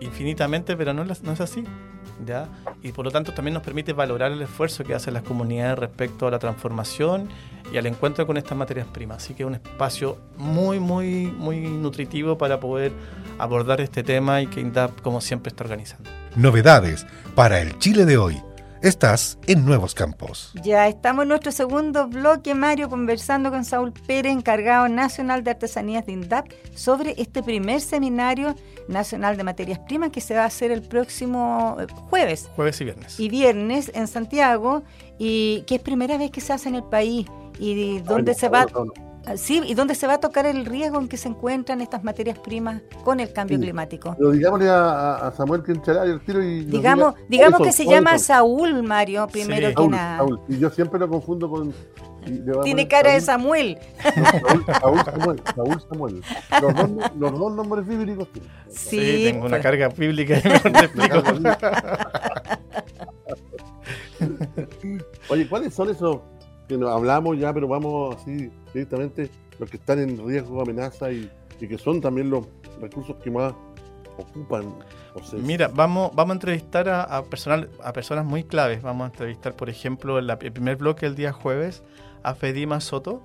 infinitamente, 0.00 0.76
pero 0.76 0.92
no, 0.92 1.04
no 1.04 1.32
es 1.32 1.40
así. 1.40 1.64
¿ya? 2.26 2.48
Y 2.82 2.92
por 2.92 3.04
lo 3.04 3.10
tanto 3.10 3.32
también 3.32 3.54
nos 3.54 3.62
permite 3.62 3.92
valorar 3.92 4.32
el 4.32 4.42
esfuerzo 4.42 4.84
que 4.84 4.94
hacen 4.94 5.14
las 5.14 5.22
comunidades 5.22 5.78
respecto 5.78 6.26
a 6.26 6.30
la 6.30 6.38
transformación 6.38 7.28
y 7.72 7.78
al 7.78 7.86
encuentro 7.86 8.26
con 8.26 8.36
estas 8.36 8.56
materias 8.56 8.86
primas. 8.92 9.24
Así 9.24 9.34
que 9.34 9.42
es 9.42 9.46
un 9.46 9.54
espacio 9.54 10.18
muy, 10.36 10.80
muy, 10.80 11.26
muy 11.26 11.60
nutritivo 11.60 12.38
para 12.38 12.60
poder 12.60 12.92
abordar 13.38 13.80
este 13.80 14.02
tema 14.02 14.40
y 14.40 14.46
que 14.46 14.60
INDAP, 14.60 15.00
como 15.00 15.20
siempre, 15.20 15.50
está 15.50 15.64
organizando. 15.64 16.10
Novedades 16.36 17.06
para 17.34 17.60
el 17.60 17.78
Chile 17.78 18.04
de 18.04 18.16
hoy 18.16 18.42
Estás 18.82 19.38
en 19.46 19.64
Nuevos 19.64 19.94
Campos. 19.94 20.50
Ya 20.60 20.88
estamos 20.88 21.22
en 21.22 21.28
nuestro 21.28 21.52
segundo 21.52 22.08
bloque, 22.08 22.52
Mario, 22.52 22.88
conversando 22.88 23.52
con 23.52 23.64
Saúl 23.64 23.92
Pérez, 23.92 24.32
encargado 24.32 24.88
nacional 24.88 25.44
de 25.44 25.52
artesanías 25.52 26.04
de 26.04 26.14
INDAP, 26.14 26.50
sobre 26.74 27.14
este 27.16 27.44
primer 27.44 27.80
seminario 27.80 28.56
nacional 28.88 29.36
de 29.36 29.44
materias 29.44 29.78
primas 29.78 30.10
que 30.10 30.20
se 30.20 30.34
va 30.34 30.42
a 30.42 30.46
hacer 30.46 30.72
el 30.72 30.82
próximo 30.82 31.76
eh, 31.78 31.86
jueves. 32.10 32.50
Jueves 32.56 32.80
y 32.80 32.84
viernes. 32.84 33.20
Y 33.20 33.28
viernes 33.28 33.92
en 33.94 34.08
Santiago, 34.08 34.82
y 35.16 35.62
que 35.68 35.76
es 35.76 35.80
primera 35.80 36.18
vez 36.18 36.32
que 36.32 36.40
se 36.40 36.52
hace 36.52 36.68
en 36.68 36.74
el 36.74 36.84
país. 36.84 37.28
¿Y 37.60 38.00
dónde 38.00 38.34
se 38.34 38.48
va? 38.48 38.66
Sí, 39.36 39.62
y 39.64 39.74
dónde 39.74 39.94
se 39.94 40.06
va 40.06 40.14
a 40.14 40.20
tocar 40.20 40.46
el 40.46 40.64
riesgo 40.64 41.00
en 41.00 41.08
que 41.08 41.16
se 41.16 41.28
encuentran 41.28 41.80
estas 41.80 42.04
materias 42.04 42.38
primas 42.38 42.82
con 43.04 43.20
el 43.20 43.32
cambio 43.32 43.58
climático. 43.58 44.14
Pero 44.18 44.30
digámosle 44.30 44.68
a, 44.68 45.32
Samuel 45.36 45.62
que 45.62 45.72
el 45.72 46.20
tiro 46.24 46.42
y. 46.42 46.64
Digamos, 46.64 47.14
digamos 47.28 47.60
que 47.60 47.72
se 47.72 47.84
llama 47.84 48.18
Saúl, 48.18 48.82
Mario, 48.82 49.26
primero 49.28 49.74
que 49.74 49.88
nada. 49.88 50.18
Saúl. 50.18 50.40
Y 50.48 50.58
yo 50.58 50.70
siempre 50.70 50.98
lo 50.98 51.08
confundo 51.08 51.50
con. 51.50 51.72
Tiene 52.62 52.86
cara 52.86 53.12
de 53.12 53.20
Samuel. 53.20 53.78
Saúl, 54.80 55.04
Samuel. 55.04 55.42
Saúl 55.54 55.82
Samuel. 55.88 56.22
Los 56.60 56.74
dos, 56.74 56.90
los 57.18 57.38
dos 57.38 57.54
nombres 57.54 57.86
bíblicos 57.86 58.28
tienen. 58.32 58.50
Sí, 58.70 59.24
tengo 59.24 59.46
una 59.46 59.60
carga 59.60 59.88
bíblica. 59.88 60.40
Oye, 65.28 65.48
¿cuáles 65.48 65.74
son 65.74 65.90
esos 65.90 66.20
que 66.78 66.86
hablamos 66.86 67.38
ya, 67.38 67.52
pero 67.52 67.68
vamos 67.68 68.16
así 68.16 68.50
directamente 68.72 69.30
los 69.58 69.70
que 69.70 69.76
están 69.76 69.98
en 69.98 70.26
riesgo, 70.26 70.60
amenaza 70.60 71.10
y, 71.12 71.30
que 71.58 71.78
son 71.78 72.00
también 72.00 72.28
los 72.28 72.46
recursos 72.80 73.14
que 73.22 73.30
más 73.30 73.54
ocupan. 74.18 74.74
Mira, 75.44 75.68
vamos, 75.68 76.10
vamos 76.12 76.32
a 76.32 76.34
entrevistar 76.34 76.88
a, 76.88 77.22
personal, 77.22 77.70
a 77.84 77.92
personas 77.92 78.24
muy 78.24 78.42
claves. 78.42 78.82
Vamos 78.82 79.04
a 79.04 79.06
entrevistar, 79.12 79.54
por 79.54 79.70
ejemplo, 79.70 80.18
en 80.18 80.28
el 80.28 80.52
primer 80.52 80.76
bloque 80.76 81.06
el 81.06 81.14
día 81.14 81.32
jueves 81.32 81.84
a 82.24 82.34
Fedima 82.34 82.80
Soto, 82.80 83.22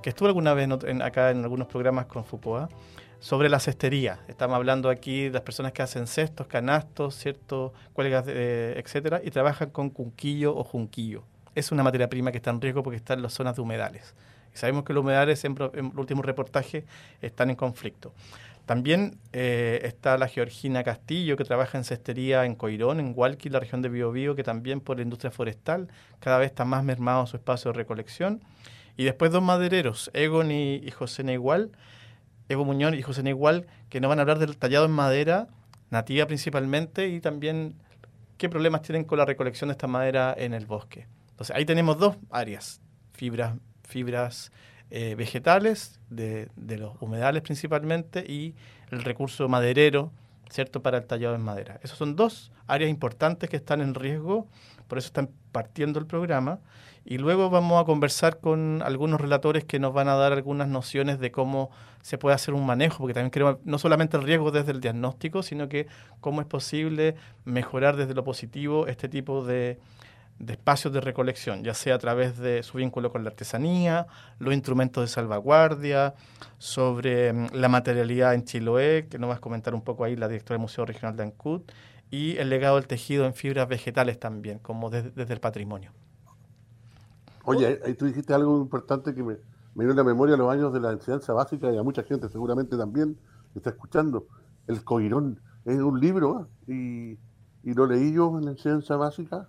que 0.00 0.10
estuvo 0.10 0.28
alguna 0.28 0.54
vez 0.54 0.68
acá 1.02 1.32
en 1.32 1.42
algunos 1.42 1.66
programas 1.66 2.06
con 2.06 2.24
Foucault, 2.24 2.70
sobre 3.18 3.48
la 3.48 3.58
cestería. 3.58 4.20
Estamos 4.28 4.54
hablando 4.54 4.88
aquí 4.88 5.24
de 5.24 5.30
las 5.30 5.42
personas 5.42 5.72
que 5.72 5.82
hacen 5.82 6.06
cestos, 6.06 6.46
canastos, 6.46 7.16
cierto, 7.16 7.72
cuelgas, 7.92 8.26
etcétera, 8.28 9.20
y 9.24 9.30
trabajan 9.30 9.70
con 9.70 9.90
cunquillo 9.90 10.56
o 10.56 10.62
junquillo. 10.62 11.24
Es 11.54 11.72
una 11.72 11.82
materia 11.82 12.08
prima 12.08 12.30
que 12.30 12.38
está 12.38 12.50
en 12.50 12.60
riesgo 12.60 12.82
porque 12.82 12.96
está 12.96 13.14
en 13.14 13.22
las 13.22 13.32
zonas 13.32 13.56
de 13.56 13.62
humedales. 13.62 14.14
Y 14.54 14.58
sabemos 14.58 14.84
que 14.84 14.92
los 14.92 15.02
humedales, 15.02 15.44
en, 15.44 15.56
en 15.74 15.86
el 15.86 15.98
último 15.98 16.22
reportaje, 16.22 16.84
están 17.20 17.50
en 17.50 17.56
conflicto. 17.56 18.12
También 18.66 19.18
eh, 19.32 19.80
está 19.82 20.16
la 20.18 20.28
Georgina 20.28 20.84
Castillo, 20.84 21.36
que 21.36 21.44
trabaja 21.44 21.78
en 21.78 21.84
cestería 21.84 22.44
en 22.44 22.54
Coirón, 22.54 23.00
en 23.00 23.12
Hualqui, 23.14 23.48
la 23.48 23.58
región 23.58 23.82
de 23.82 23.88
Biobío, 23.88 24.36
que 24.36 24.44
también 24.44 24.80
por 24.80 24.98
la 24.98 25.02
industria 25.02 25.32
forestal 25.32 25.88
cada 26.20 26.38
vez 26.38 26.50
está 26.50 26.64
más 26.64 26.84
mermado 26.84 27.26
su 27.26 27.36
espacio 27.36 27.72
de 27.72 27.78
recolección. 27.78 28.40
Y 28.96 29.04
después 29.04 29.32
dos 29.32 29.42
madereros, 29.42 30.10
Egon 30.14 30.52
y, 30.52 30.88
José 30.90 31.24
Neigual, 31.24 31.72
Ego 32.48 32.64
Muñoz 32.64 32.94
y 32.94 33.02
José 33.02 33.22
Neigual, 33.22 33.66
que 33.88 34.00
nos 34.00 34.08
van 34.08 34.18
a 34.20 34.22
hablar 34.22 34.38
del 34.38 34.56
tallado 34.56 34.84
en 34.84 34.92
madera, 34.92 35.48
nativa 35.90 36.26
principalmente, 36.26 37.08
y 37.08 37.20
también 37.20 37.74
qué 38.36 38.48
problemas 38.48 38.82
tienen 38.82 39.04
con 39.04 39.18
la 39.18 39.24
recolección 39.24 39.68
de 39.68 39.72
esta 39.72 39.86
madera 39.88 40.34
en 40.36 40.54
el 40.54 40.66
bosque. 40.66 41.06
Ahí 41.50 41.64
tenemos 41.64 41.98
dos 41.98 42.16
áreas, 42.30 42.80
fibras, 43.12 43.54
fibras 43.82 44.52
eh, 44.90 45.14
vegetales, 45.14 45.98
de, 46.10 46.48
los 46.56 47.00
humedales 47.00 47.42
principalmente, 47.42 48.24
y 48.26 48.54
el 48.90 49.02
recurso 49.02 49.48
maderero, 49.48 50.12
¿cierto?, 50.50 50.82
para 50.82 50.98
el 50.98 51.06
tallado 51.06 51.34
en 51.34 51.40
madera. 51.40 51.80
Esas 51.82 51.96
son 51.96 52.14
dos 52.14 52.52
áreas 52.66 52.90
importantes 52.90 53.48
que 53.48 53.56
están 53.56 53.80
en 53.80 53.94
riesgo, 53.94 54.46
por 54.88 54.98
eso 54.98 55.06
están 55.06 55.30
partiendo 55.50 55.98
el 55.98 56.06
programa. 56.06 56.60
Y 57.04 57.18
luego 57.18 57.50
vamos 57.50 57.82
a 57.82 57.84
conversar 57.84 58.38
con 58.38 58.80
algunos 58.84 59.20
relatores 59.20 59.64
que 59.64 59.80
nos 59.80 59.92
van 59.92 60.08
a 60.08 60.14
dar 60.14 60.32
algunas 60.32 60.68
nociones 60.68 61.18
de 61.18 61.32
cómo 61.32 61.70
se 62.02 62.18
puede 62.18 62.34
hacer 62.34 62.54
un 62.54 62.64
manejo, 62.64 62.98
porque 62.98 63.14
también 63.14 63.30
queremos 63.30 63.56
no 63.64 63.78
solamente 63.78 64.16
el 64.16 64.22
riesgo 64.22 64.50
desde 64.50 64.72
el 64.72 64.80
diagnóstico, 64.80 65.42
sino 65.42 65.68
que 65.68 65.86
cómo 66.20 66.42
es 66.42 66.46
posible 66.46 67.16
mejorar 67.44 67.96
desde 67.96 68.14
lo 68.14 68.22
positivo 68.22 68.86
este 68.86 69.08
tipo 69.08 69.44
de, 69.44 69.78
de 70.42 70.54
espacios 70.54 70.92
de 70.92 71.00
recolección, 71.00 71.62
ya 71.62 71.72
sea 71.72 71.94
a 71.94 71.98
través 71.98 72.36
de 72.36 72.64
su 72.64 72.78
vínculo 72.78 73.12
con 73.12 73.22
la 73.22 73.30
artesanía, 73.30 74.08
los 74.40 74.52
instrumentos 74.52 75.04
de 75.04 75.06
salvaguardia, 75.06 76.14
sobre 76.58 77.32
mm, 77.32 77.46
la 77.52 77.68
materialidad 77.68 78.34
en 78.34 78.44
Chiloé, 78.44 79.06
que 79.08 79.20
nos 79.20 79.28
vas 79.28 79.38
a 79.38 79.40
comentar 79.40 79.72
un 79.72 79.82
poco 79.82 80.02
ahí 80.02 80.16
la 80.16 80.26
directora 80.26 80.56
del 80.56 80.62
Museo 80.62 80.84
Regional 80.84 81.16
de 81.16 81.22
Ancud, 81.22 81.62
y 82.10 82.36
el 82.38 82.50
legado 82.50 82.74
del 82.74 82.88
tejido 82.88 83.24
en 83.24 83.34
fibras 83.34 83.68
vegetales 83.68 84.18
también, 84.18 84.58
como 84.58 84.90
desde, 84.90 85.32
el 85.32 85.40
patrimonio. 85.40 85.92
Oye, 87.44 87.80
ahí 87.84 87.94
tú 87.94 88.06
dijiste 88.06 88.34
algo 88.34 88.60
importante 88.60 89.14
que 89.14 89.22
me, 89.22 89.36
me 89.76 89.84
dio 89.84 89.92
en 89.92 89.96
la 89.96 90.04
memoria 90.04 90.36
los 90.36 90.52
años 90.52 90.72
de 90.72 90.80
la 90.80 90.90
enseñanza 90.90 91.32
básica 91.32 91.70
y 91.72 91.78
a 91.78 91.84
mucha 91.84 92.02
gente 92.02 92.28
seguramente 92.28 92.76
también 92.76 93.16
está 93.54 93.70
escuchando. 93.70 94.26
El 94.66 94.82
Coirón 94.82 95.40
es 95.64 95.78
un 95.78 96.00
libro 96.00 96.48
y, 96.66 97.12
y 97.62 97.74
lo 97.74 97.86
leí 97.86 98.12
yo 98.12 98.36
en 98.38 98.46
la 98.46 98.50
enseñanza 98.50 98.96
básica 98.96 99.48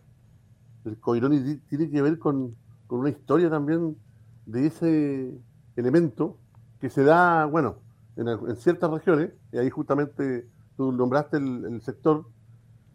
el 0.85 0.99
Coirón 0.99 1.61
tiene 1.69 1.89
que 1.89 2.01
ver 2.01 2.19
con, 2.19 2.55
una 2.89 3.09
historia 3.09 3.49
también 3.49 3.97
de 4.45 4.67
ese 4.67 5.33
elemento 5.75 6.37
que 6.79 6.91
se 6.91 7.03
da, 7.03 7.45
bueno, 7.45 7.77
en, 8.15 8.55
ciertas 8.57 8.91
regiones, 8.91 9.31
y 9.51 9.57
ahí 9.57 9.69
justamente 9.71 10.47
tú 10.77 10.91
nombraste 10.91 11.37
el, 11.37 11.81
sector, 11.81 12.27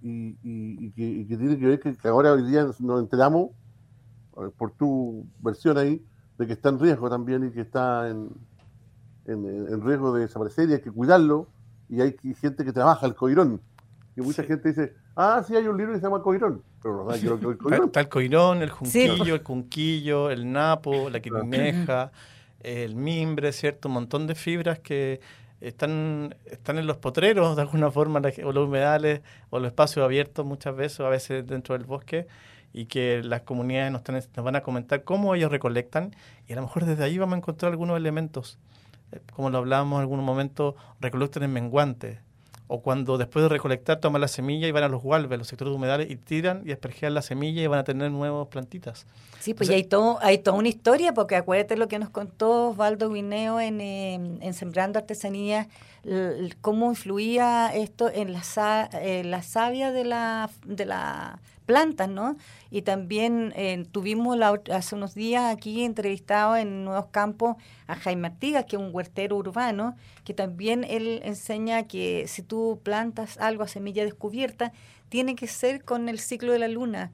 y, 0.00 0.34
que, 0.92 1.36
tiene 1.36 1.58
que 1.58 1.66
ver 1.66 1.80
que, 1.80 1.96
ahora 2.08 2.32
hoy 2.32 2.44
día 2.48 2.64
nos 2.78 3.00
enteramos, 3.00 3.50
eh, 4.36 4.50
por 4.56 4.70
tu 4.72 5.26
versión 5.40 5.78
ahí, 5.78 6.04
de 6.38 6.46
que 6.46 6.52
está 6.52 6.68
en 6.68 6.78
riesgo 6.78 7.10
también 7.10 7.48
y 7.48 7.50
que 7.50 7.62
está 7.62 8.08
en, 8.08 8.28
en, 9.24 9.80
riesgo 9.80 10.12
de 10.12 10.20
desaparecer 10.20 10.70
y 10.70 10.74
hay 10.74 10.80
que 10.80 10.92
cuidarlo, 10.92 11.48
y 11.88 12.02
hay 12.02 12.14
gente 12.40 12.64
que 12.64 12.72
trabaja 12.72 13.04
el 13.04 13.16
coirón, 13.16 13.60
y 14.14 14.20
mucha 14.20 14.44
gente 14.44 14.68
dice, 14.68 14.94
ah, 15.18 15.42
sí, 15.46 15.54
hay 15.54 15.66
un 15.66 15.76
libro 15.76 15.92
que 15.92 15.98
se 15.98 16.04
llama 16.04 16.22
Coirón. 16.22 16.62
Pero 16.80 17.04
no 17.04 17.10
que 17.10 17.46
el 17.50 17.58
coirón. 17.58 17.84
Está 17.86 18.00
el 18.00 18.08
coirón, 18.08 18.62
el 18.62 18.70
junquillo, 18.70 19.34
el 19.34 19.42
cunquillo, 19.42 20.30
el 20.30 20.50
napo, 20.50 21.10
la 21.10 21.20
quirineja, 21.20 22.12
el 22.60 22.94
mimbre, 22.94 23.52
¿cierto? 23.52 23.88
Un 23.88 23.94
montón 23.94 24.26
de 24.26 24.34
fibras 24.34 24.78
que 24.78 25.20
están, 25.60 26.36
están 26.46 26.78
en 26.78 26.86
los 26.86 26.98
potreros 26.98 27.56
de 27.56 27.62
alguna 27.62 27.90
forma, 27.90 28.22
o 28.44 28.52
los 28.52 28.68
humedales, 28.68 29.22
o 29.50 29.58
los 29.58 29.68
espacios 29.68 30.04
abiertos 30.04 30.46
muchas 30.46 30.76
veces, 30.76 31.00
o 31.00 31.06
a 31.06 31.10
veces 31.10 31.46
dentro 31.46 31.76
del 31.76 31.84
bosque, 31.84 32.28
y 32.72 32.86
que 32.86 33.22
las 33.24 33.42
comunidades 33.42 33.90
nos, 33.90 34.02
nos 34.08 34.44
van 34.44 34.54
a 34.54 34.62
comentar 34.62 35.02
cómo 35.02 35.34
ellos 35.34 35.50
recolectan, 35.50 36.14
y 36.46 36.52
a 36.52 36.56
lo 36.56 36.62
mejor 36.62 36.84
desde 36.84 37.02
ahí 37.02 37.18
vamos 37.18 37.34
a 37.34 37.38
encontrar 37.38 37.72
algunos 37.72 37.96
elementos. 37.96 38.58
Eh, 39.10 39.20
como 39.32 39.50
lo 39.50 39.58
hablábamos 39.58 39.96
en 39.96 40.02
algún 40.02 40.24
momento, 40.24 40.76
recolectan 41.00 41.42
en 41.42 41.52
menguantes 41.52 42.20
o 42.68 42.82
cuando 42.82 43.18
después 43.18 43.42
de 43.42 43.48
recolectar 43.48 43.98
toman 43.98 44.20
la 44.20 44.28
semilla 44.28 44.68
y 44.68 44.72
van 44.72 44.84
a 44.84 44.88
los 44.88 45.02
gualbes, 45.02 45.38
los 45.38 45.48
sectores 45.48 45.74
humedales, 45.74 46.10
y 46.10 46.16
tiran 46.16 46.62
y 46.64 46.72
aspergean 46.72 47.14
la 47.14 47.22
semilla 47.22 47.62
y 47.62 47.66
van 47.66 47.80
a 47.80 47.84
tener 47.84 48.10
nuevas 48.10 48.46
plantitas. 48.48 49.06
Sí, 49.40 49.54
pues 49.54 49.70
hay, 49.70 49.84
todo, 49.84 50.18
hay 50.20 50.38
toda 50.38 50.56
una 50.56 50.68
historia, 50.68 51.14
porque 51.14 51.34
acuérdate 51.36 51.76
lo 51.76 51.88
que 51.88 51.98
nos 51.98 52.10
contó 52.10 52.70
Osvaldo 52.70 53.10
Guineo 53.10 53.58
en, 53.58 53.80
em, 53.80 54.42
en 54.42 54.54
Sembrando 54.54 54.98
Artesanía, 54.98 55.68
cómo 56.60 56.90
influía 56.90 57.70
esto 57.74 58.10
en 58.12 58.32
la, 58.32 58.42
la 59.24 59.42
savia 59.42 59.92
de 59.92 60.04
la, 60.04 60.50
de 60.64 60.86
la 60.86 61.40
plantas, 61.68 62.08
¿no? 62.08 62.38
Y 62.70 62.80
también 62.80 63.52
eh, 63.54 63.86
tuvimos 63.92 64.38
hace 64.72 64.94
unos 64.94 65.14
días 65.14 65.54
aquí 65.54 65.84
entrevistado 65.84 66.56
en 66.56 66.86
Nuevos 66.86 67.08
Campos 67.10 67.56
a 67.86 67.94
Jaime 67.94 68.28
Artigas, 68.28 68.64
que 68.64 68.76
es 68.76 68.82
un 68.82 68.88
huertero 68.90 69.36
urbano, 69.36 69.94
que 70.24 70.32
también 70.32 70.82
él 70.82 71.20
enseña 71.22 71.86
que 71.86 72.24
si 72.26 72.42
tú 72.42 72.80
plantas 72.82 73.36
algo 73.36 73.64
a 73.64 73.68
semilla 73.68 74.02
descubierta, 74.02 74.72
tiene 75.10 75.34
que 75.34 75.46
ser 75.46 75.84
con 75.84 76.08
el 76.08 76.20
ciclo 76.20 76.52
de 76.52 76.58
la 76.58 76.68
luna. 76.68 77.12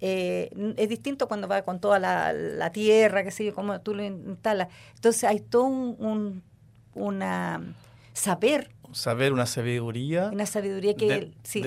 Eh, 0.00 0.50
es 0.76 0.88
distinto 0.88 1.28
cuando 1.28 1.46
va 1.46 1.62
con 1.62 1.78
toda 1.78 2.00
la, 2.00 2.72
tierra, 2.72 3.22
que 3.22 3.30
sé 3.30 3.44
yo, 3.44 3.54
como 3.54 3.80
tú 3.82 3.94
lo 3.94 4.02
instalas. 4.02 4.66
Entonces 4.96 5.22
hay 5.30 5.38
todo 5.38 5.66
un, 5.66 6.42
una 6.94 7.62
saber 8.14 8.72
saber, 8.92 9.32
una 9.32 9.46
sabiduría. 9.46 10.30
Una 10.32 10.46
sabiduría 10.46 10.94
que, 10.94 11.32
sí. 11.42 11.62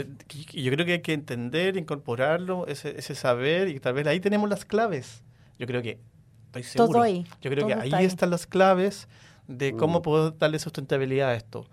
yo 0.53 0.71
creo 0.71 0.85
que 0.85 0.93
hay 0.93 1.01
que 1.01 1.13
entender, 1.13 1.77
incorporarlo, 1.77 2.67
ese, 2.67 2.97
ese 2.97 3.15
saber, 3.15 3.67
y 3.67 3.79
tal 3.79 3.93
vez 3.93 4.07
ahí 4.07 4.19
tenemos 4.19 4.49
las 4.49 4.65
claves. 4.65 5.23
Yo 5.59 5.67
creo 5.67 5.81
que, 5.81 5.99
estoy 6.47 6.63
seguro. 6.63 6.91
Todo 6.93 7.01
ahí. 7.01 7.25
Yo 7.41 7.51
creo 7.51 7.67
que 7.67 7.73
ahí, 7.73 8.05
están 8.05 8.29
las 8.29 8.47
claves 8.47 9.07
de 9.47 9.73
mm. 9.73 9.77
cómo 9.77 10.01
puedo 10.01 10.31
darle 10.31 10.59
sustentabilidad 10.59 11.29
a 11.29 11.35
esto. 11.35 11.67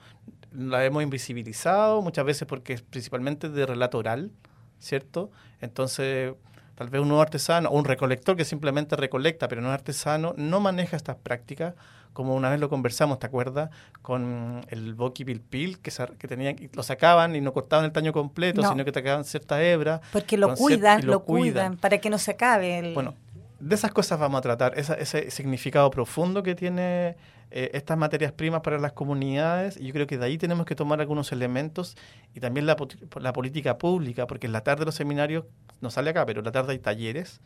La 0.52 0.84
hemos 0.84 1.02
invisibilizado 1.02 2.02
muchas 2.02 2.24
veces 2.24 2.46
porque 2.46 2.74
es 2.74 2.82
principalmente 2.82 3.48
de 3.48 3.66
relato 3.66 3.98
oral, 3.98 4.30
¿cierto? 4.78 5.30
Entonces, 5.60 6.34
tal 6.74 6.90
vez 6.90 7.00
un 7.00 7.08
nuevo 7.08 7.22
artesano 7.22 7.70
o 7.70 7.78
un 7.78 7.84
recolector 7.84 8.36
que 8.36 8.44
simplemente 8.44 8.96
recolecta, 8.96 9.48
pero 9.48 9.62
no 9.62 9.68
es 9.68 9.74
artesano, 9.74 10.34
no 10.36 10.60
maneja 10.60 10.96
estas 10.96 11.16
prácticas 11.16 11.74
como 12.12 12.34
una 12.34 12.50
vez 12.50 12.60
lo 12.60 12.68
conversamos, 12.68 13.18
¿te 13.18 13.26
acuerdas? 13.26 13.70
Con 14.02 14.60
el 14.68 14.94
Boki 14.94 15.24
Pilpil, 15.24 15.78
que, 15.78 15.92
que 16.18 16.28
tenían, 16.28 16.56
lo 16.72 16.82
sacaban 16.82 17.34
y 17.36 17.40
no 17.40 17.52
cortaban 17.52 17.84
el 17.84 17.92
taño 17.92 18.12
completo, 18.12 18.62
sino 18.68 18.84
que 18.84 18.92
te 18.92 19.02
quedaban 19.02 19.24
cierta 19.24 19.62
hebra. 19.62 20.00
Porque 20.12 20.36
lo 20.36 20.54
cuidan, 20.54 21.06
lo, 21.06 21.24
cuidan, 21.24 21.76
para 21.76 21.98
que 21.98 22.10
no 22.10 22.18
se 22.18 22.32
acabe. 22.32 22.92
Bueno, 22.94 23.14
de 23.60 23.74
esas 23.74 23.92
cosas 23.92 24.18
vamos 24.18 24.38
a 24.38 24.42
tratar, 24.42 24.78
ese 24.78 25.30
significado 25.30 25.90
profundo 25.90 26.42
que 26.42 26.54
tiene 26.54 27.16
eh, 27.50 27.70
estas 27.74 27.98
materias 27.98 28.32
primas 28.32 28.62
para 28.62 28.78
las 28.78 28.92
comunidades, 28.92 29.76
y 29.78 29.86
yo 29.86 29.92
creo 29.92 30.06
que 30.06 30.18
de 30.18 30.26
ahí 30.26 30.38
tenemos 30.38 30.66
que 30.66 30.74
tomar 30.74 31.00
algunos 31.00 31.32
elementos 31.32 31.96
y 32.34 32.40
también 32.40 32.66
la, 32.66 32.76
la 33.20 33.32
política 33.32 33.78
pública, 33.78 34.26
porque 34.26 34.46
en 34.46 34.52
la 34.52 34.62
tarde 34.62 34.84
los 34.84 34.94
seminarios 34.94 35.44
no 35.80 35.90
sale 35.90 36.10
acá, 36.10 36.26
pero 36.26 36.40
en 36.40 36.46
la 36.46 36.52
tarde 36.52 36.72
hay 36.72 36.78
talleres 36.78 37.40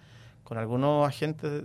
con 0.46 0.58
algunos 0.58 1.08
agentes 1.08 1.64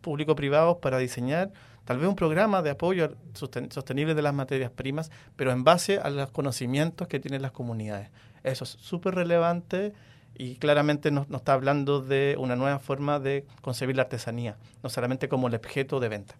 público-privados 0.00 0.76
para 0.76 0.98
diseñar 0.98 1.50
tal 1.84 1.98
vez 1.98 2.08
un 2.08 2.14
programa 2.14 2.62
de 2.62 2.70
apoyo 2.70 3.16
sostenible 3.34 4.14
de 4.14 4.22
las 4.22 4.32
materias 4.32 4.70
primas, 4.70 5.10
pero 5.34 5.50
en 5.50 5.64
base 5.64 5.98
a 5.98 6.10
los 6.10 6.30
conocimientos 6.30 7.08
que 7.08 7.18
tienen 7.18 7.42
las 7.42 7.50
comunidades. 7.50 8.10
Eso 8.44 8.62
es 8.62 8.70
súper 8.70 9.16
relevante 9.16 9.92
y 10.36 10.56
claramente 10.56 11.10
nos, 11.10 11.28
está 11.28 11.54
hablando 11.54 12.00
de 12.00 12.36
una 12.38 12.54
nueva 12.54 12.78
forma 12.78 13.18
de 13.18 13.46
concebir 13.62 13.96
la 13.96 14.02
artesanía, 14.02 14.56
no 14.84 14.90
solamente 14.90 15.28
como 15.28 15.48
el 15.48 15.56
objeto 15.56 15.98
de 15.98 16.08
venta. 16.08 16.36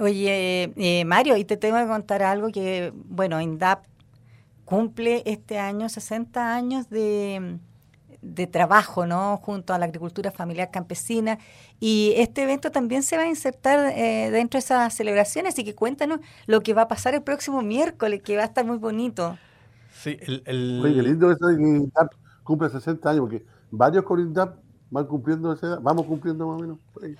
Oye, 0.00 0.72
eh, 0.74 1.04
Mario, 1.04 1.36
y 1.36 1.44
te 1.44 1.58
tengo 1.58 1.76
que 1.76 1.86
contar 1.86 2.22
algo 2.22 2.48
que, 2.48 2.92
bueno, 2.94 3.42
INDAP 3.42 3.84
cumple 4.64 5.22
este 5.26 5.58
año 5.58 5.90
60 5.90 6.56
años 6.56 6.88
de, 6.88 7.58
de 8.22 8.46
trabajo, 8.46 9.04
¿no? 9.04 9.36
Junto 9.38 9.74
a 9.74 9.78
la 9.78 9.86
agricultura 9.86 10.30
familiar 10.30 10.70
campesina. 10.70 11.38
Y 11.80 12.14
este 12.16 12.44
evento 12.44 12.70
también 12.70 13.02
se 13.02 13.16
va 13.16 13.24
a 13.24 13.26
insertar 13.28 13.92
eh, 13.96 14.30
dentro 14.30 14.58
de 14.58 14.64
esas 14.64 14.94
celebraciones. 14.94 15.54
Así 15.54 15.64
que 15.64 15.74
cuéntanos 15.74 16.20
lo 16.46 16.62
que 16.62 16.72
va 16.72 16.82
a 16.82 16.88
pasar 16.88 17.14
el 17.14 17.22
próximo 17.22 17.62
miércoles, 17.62 18.22
que 18.22 18.36
va 18.36 18.42
a 18.42 18.46
estar 18.46 18.64
muy 18.64 18.78
bonito. 18.78 19.36
Sí, 19.92 20.16
el... 20.20 20.42
el... 20.46 20.80
Oye, 20.82 20.94
qué 20.94 21.02
lindo 21.02 21.30
eso 21.30 21.46
de 21.46 21.56
que 21.56 21.62
INDAP 21.62 22.12
cumple 22.44 22.68
60 22.70 23.10
años, 23.10 23.20
porque 23.20 23.44
varios 23.70 24.04
con 24.04 24.20
INDAP 24.20 24.56
van 24.90 25.06
cumpliendo 25.06 25.52
esa 25.52 25.66
edad, 25.66 25.78
vamos 25.80 26.06
cumpliendo 26.06 26.46
más 26.46 26.58
o 26.58 26.60
menos. 26.60 26.78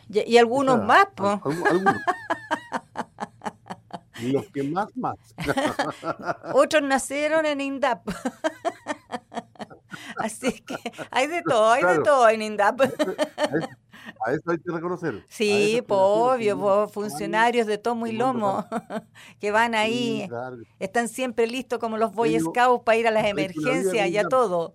Y, 0.09 0.32
y 0.32 0.38
algunos 0.38 0.76
edad. 0.76 0.85
más, 0.87 1.06
pues. 1.14 1.32
Al- 1.44 1.66
Algunos. 1.66 1.97
Los 4.23 4.47
que 4.50 4.62
más, 4.62 4.87
más. 4.97 5.16
Otros 6.54 6.82
nacieron 6.82 7.44
en 7.44 7.61
INDAP. 7.61 8.09
Así 10.19 10.61
que 10.61 10.77
hay 11.11 11.27
de 11.27 11.43
todo, 11.43 11.71
hay 11.71 11.83
de 11.83 11.87
Claro. 11.89 12.03
todo 12.03 12.29
en 12.29 12.43
INDAP. 12.43 12.81
A 14.27 14.33
eso, 14.33 14.51
hay 14.51 14.59
que 14.59 14.73
reconocer. 14.73 15.25
Sí, 15.29 15.83
pues 15.87 16.01
obvio, 16.03 16.59
po, 16.59 16.89
funcionarios 16.89 17.67
de 17.67 17.79
tomo 17.79 18.07
y 18.07 18.13
lomo 18.13 18.67
que 19.41 19.51
van 19.53 19.75
ahí, 19.75 20.23
Sí, 20.23 20.29
claro. 20.29 20.57
están 20.81 21.09
siempre 21.09 21.47
listos 21.47 21.79
como 21.79 21.97
los 21.99 22.13
Boy 22.13 22.39
Scouts 22.41 22.83
para 22.85 22.99
ir 22.99 23.07
a 23.07 23.11
las 23.13 23.25
emergencias 23.27 24.09
y 24.09 24.19
a 24.19 24.29
todo. 24.29 24.75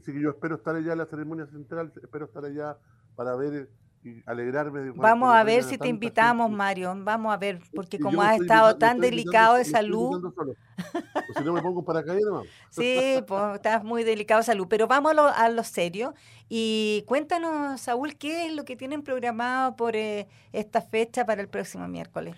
Así 0.00 0.12
que 0.12 0.20
yo 0.20 0.30
espero 0.30 0.56
estar 0.56 0.74
allá 0.74 0.92
en 0.92 0.98
la 0.98 1.06
ceremonia 1.06 1.46
central, 1.46 1.92
espero 2.02 2.24
estar 2.24 2.44
allá 2.44 2.76
para 3.14 3.36
ver 3.36 3.68
y 4.04 4.20
alegrarme 4.26 4.80
de 4.80 4.86
cuando- 4.90 5.02
Vamos 5.02 5.34
a 5.34 5.44
ver 5.44 5.62
si 5.62 5.78
te 5.78 5.88
invitamos, 5.88 6.46
gente. 6.46 6.56
Mario. 6.56 6.94
Vamos 6.98 7.32
a 7.32 7.36
ver, 7.36 7.60
porque 7.74 7.98
como 8.00 8.20
has 8.20 8.40
estado 8.40 8.70
invitando- 8.72 8.78
tan 8.78 9.00
delicado 9.00 9.54
de 9.56 9.64
salud. 9.64 10.24
O 10.24 11.38
si 11.38 11.44
no 11.44 11.52
me 11.52 11.62
pongo 11.62 11.84
para 11.84 12.02
caer. 12.04 12.20
Sí, 12.70 13.22
pues 13.26 13.54
estás 13.54 13.84
muy 13.84 14.02
delicado 14.04 14.40
de 14.40 14.44
salud. 14.44 14.66
Pero 14.68 14.86
vamos 14.88 15.12
a 15.12 15.14
lo, 15.14 15.26
a 15.26 15.48
lo 15.48 15.62
serio. 15.64 16.14
Y 16.48 17.04
cuéntanos, 17.06 17.80
Saúl, 17.80 18.16
¿qué 18.16 18.46
es 18.46 18.52
lo 18.54 18.64
que 18.64 18.76
tienen 18.76 19.02
programado 19.02 19.76
por 19.76 19.94
eh, 19.96 20.26
esta 20.52 20.82
fecha 20.82 21.24
para 21.24 21.40
el 21.40 21.48
próximo 21.48 21.86
miércoles? 21.88 22.34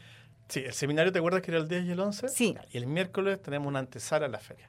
Sí, 0.48 0.60
el 0.60 0.74
seminario, 0.74 1.10
¿te 1.10 1.18
acuerdas 1.18 1.40
que 1.40 1.50
era 1.50 1.58
el 1.60 1.66
10 1.68 1.84
y 1.86 1.90
el 1.92 2.00
11? 2.00 2.28
Sí. 2.28 2.54
Y 2.70 2.76
el 2.76 2.86
miércoles 2.86 3.40
tenemos 3.40 3.66
una 3.68 3.78
antesala 3.78 4.26
a 4.26 4.28
la 4.28 4.38
feria. 4.38 4.68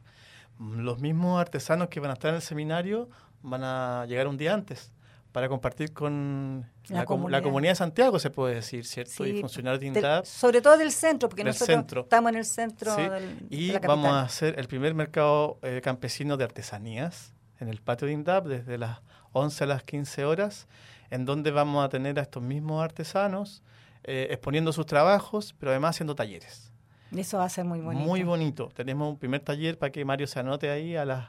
Mm, 0.57 0.79
Los 0.79 0.99
mismos 0.99 1.39
artesanos 1.41 1.89
que 1.89 1.99
van 1.99 2.11
a 2.11 2.13
estar 2.13 2.29
en 2.29 2.35
el 2.37 2.41
seminario 2.41 3.09
van 3.41 3.61
a 3.65 4.05
llegar 4.07 4.27
un 4.27 4.37
día 4.37 4.53
antes 4.53 4.93
para 5.35 5.49
compartir 5.49 5.91
con 5.91 6.65
La 6.87 6.99
la, 6.99 7.03
comu- 7.03 7.07
comunidad. 7.07 7.39
la 7.39 7.43
comunidad 7.43 7.71
de 7.71 7.75
Santiago, 7.75 8.19
se 8.19 8.29
puede 8.29 8.55
decir, 8.55 8.85
¿cierto? 8.85 9.11
Sí, 9.25 9.31
y 9.31 9.41
funcionarios 9.41 9.81
de 9.81 9.87
INDAP. 9.87 10.23
sobre 10.23 10.61
todo 10.61 10.77
del 10.77 10.93
centro, 10.93 11.27
porque 11.27 11.43
Del 11.43 11.51
nosotros 11.51 11.75
centro. 11.75 12.01
estamos 12.03 12.29
en 12.31 12.37
el 12.37 12.45
centro 12.45 12.95
Sí, 12.95 13.01
del- 13.01 13.45
Y 13.49 13.67
de 13.67 13.73
la 13.73 13.79
vamos 13.87 14.11
a 14.13 14.21
hacer 14.21 14.57
el 14.57 14.67
primer 14.69 14.93
mercado 14.95 15.59
eh, 15.61 15.81
campesino 15.83 16.37
de 16.37 16.45
artesanías 16.45 17.33
en 17.59 17.67
el 17.67 17.81
patio 17.81 18.07
de 18.07 18.13
INDAP 18.13 18.47
desde 18.47 18.77
las 18.77 18.99
11 19.33 19.65
a 19.65 19.67
las 19.67 19.83
15 19.83 20.23
horas, 20.23 20.67
en 21.09 21.25
donde 21.25 21.51
vamos 21.51 21.83
a 21.83 21.89
tener 21.89 22.17
a 22.17 22.21
estos 22.21 22.41
mismos 22.41 22.81
artesanos 22.81 23.61
eh, 24.05 24.27
exponiendo 24.31 24.71
sus 24.71 24.85
trabajos, 24.85 25.53
pero 25.59 25.71
además 25.71 25.97
haciendo 25.97 26.15
talleres. 26.15 26.71
Eso 27.13 27.39
va 27.39 27.43
a 27.43 27.49
ser 27.49 27.65
muy 27.65 27.81
bonito. 27.81 28.05
Muy 28.05 28.23
bonito. 28.23 28.71
Tenemos 28.73 29.09
un 29.09 29.17
primer 29.19 29.41
taller 29.41 29.77
para 29.77 29.91
que 29.91 30.05
Mario 30.05 30.27
se 30.27 30.39
anote 30.39 30.69
ahí 30.69 30.95
a 30.95 31.03
las 31.03 31.27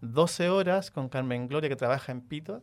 12 0.00 0.48
horas 0.48 0.92
con 0.92 1.08
Carmen 1.08 1.48
Gloria, 1.48 1.68
que 1.68 1.74
trabaja 1.74 2.12
en 2.12 2.20
Pito, 2.20 2.62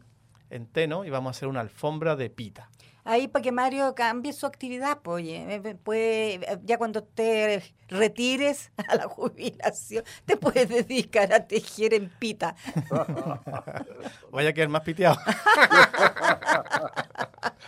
en 0.50 0.68
Teno, 0.68 1.06
y 1.06 1.10
vamos 1.10 1.30
a 1.30 1.38
hacer 1.38 1.48
una 1.48 1.62
alfombra 1.62 2.16
de 2.16 2.30
pita. 2.30 2.70
Ahí 3.08 3.28
para 3.28 3.44
que 3.44 3.52
Mario 3.52 3.94
cambie 3.94 4.34
su 4.34 4.48
actividad, 4.48 4.98
pues, 5.04 5.24
oye, 5.24 5.56
eh, 5.56 5.76
puede, 5.76 6.34
eh, 6.36 6.60
ya 6.64 6.80
cuando 6.80 7.04
te 7.04 7.62
retires 7.88 8.72
a 8.88 8.96
la 8.96 9.08
jubilación, 9.08 10.04
te 10.26 10.38
puedes 10.38 10.68
dedicar 10.70 11.32
a 11.32 11.46
tejer 11.46 11.94
en 11.94 12.10
pita. 12.10 12.56
Vaya 14.32 14.50
a 14.50 14.54
quedar 14.54 14.70
más 14.70 14.82
piteado. 14.82 15.18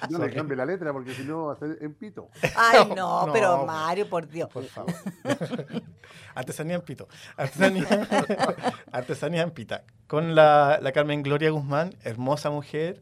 Yo 0.10 0.18
le 0.20 0.34
cambio 0.34 0.56
la 0.56 0.66
letra 0.66 0.92
porque 0.94 1.14
si 1.14 1.24
no 1.24 1.46
va 1.48 1.54
a 1.54 1.56
ser 1.58 1.78
en 1.82 1.94
pito. 1.94 2.30
Ay, 2.56 2.86
no, 2.96 3.26
No, 3.28 3.34
pero. 3.34 3.66
Mario, 3.66 4.10
por 4.10 4.28
Dios. 4.28 4.50
Por 4.50 4.64
favor. 4.66 4.94
Artesanía 6.36 6.76
en 6.76 6.82
Pito. 6.82 7.08
Artesanía, 7.36 7.88
artesanía 8.92 9.42
en 9.42 9.52
Pita. 9.52 9.84
Con 10.08 10.36
la, 10.36 10.80
la 10.82 10.92
Carmen 10.92 11.24
Gloria 11.24 11.50
Guzmán, 11.50 11.96
hermosa 12.04 12.50
mujer, 12.50 13.02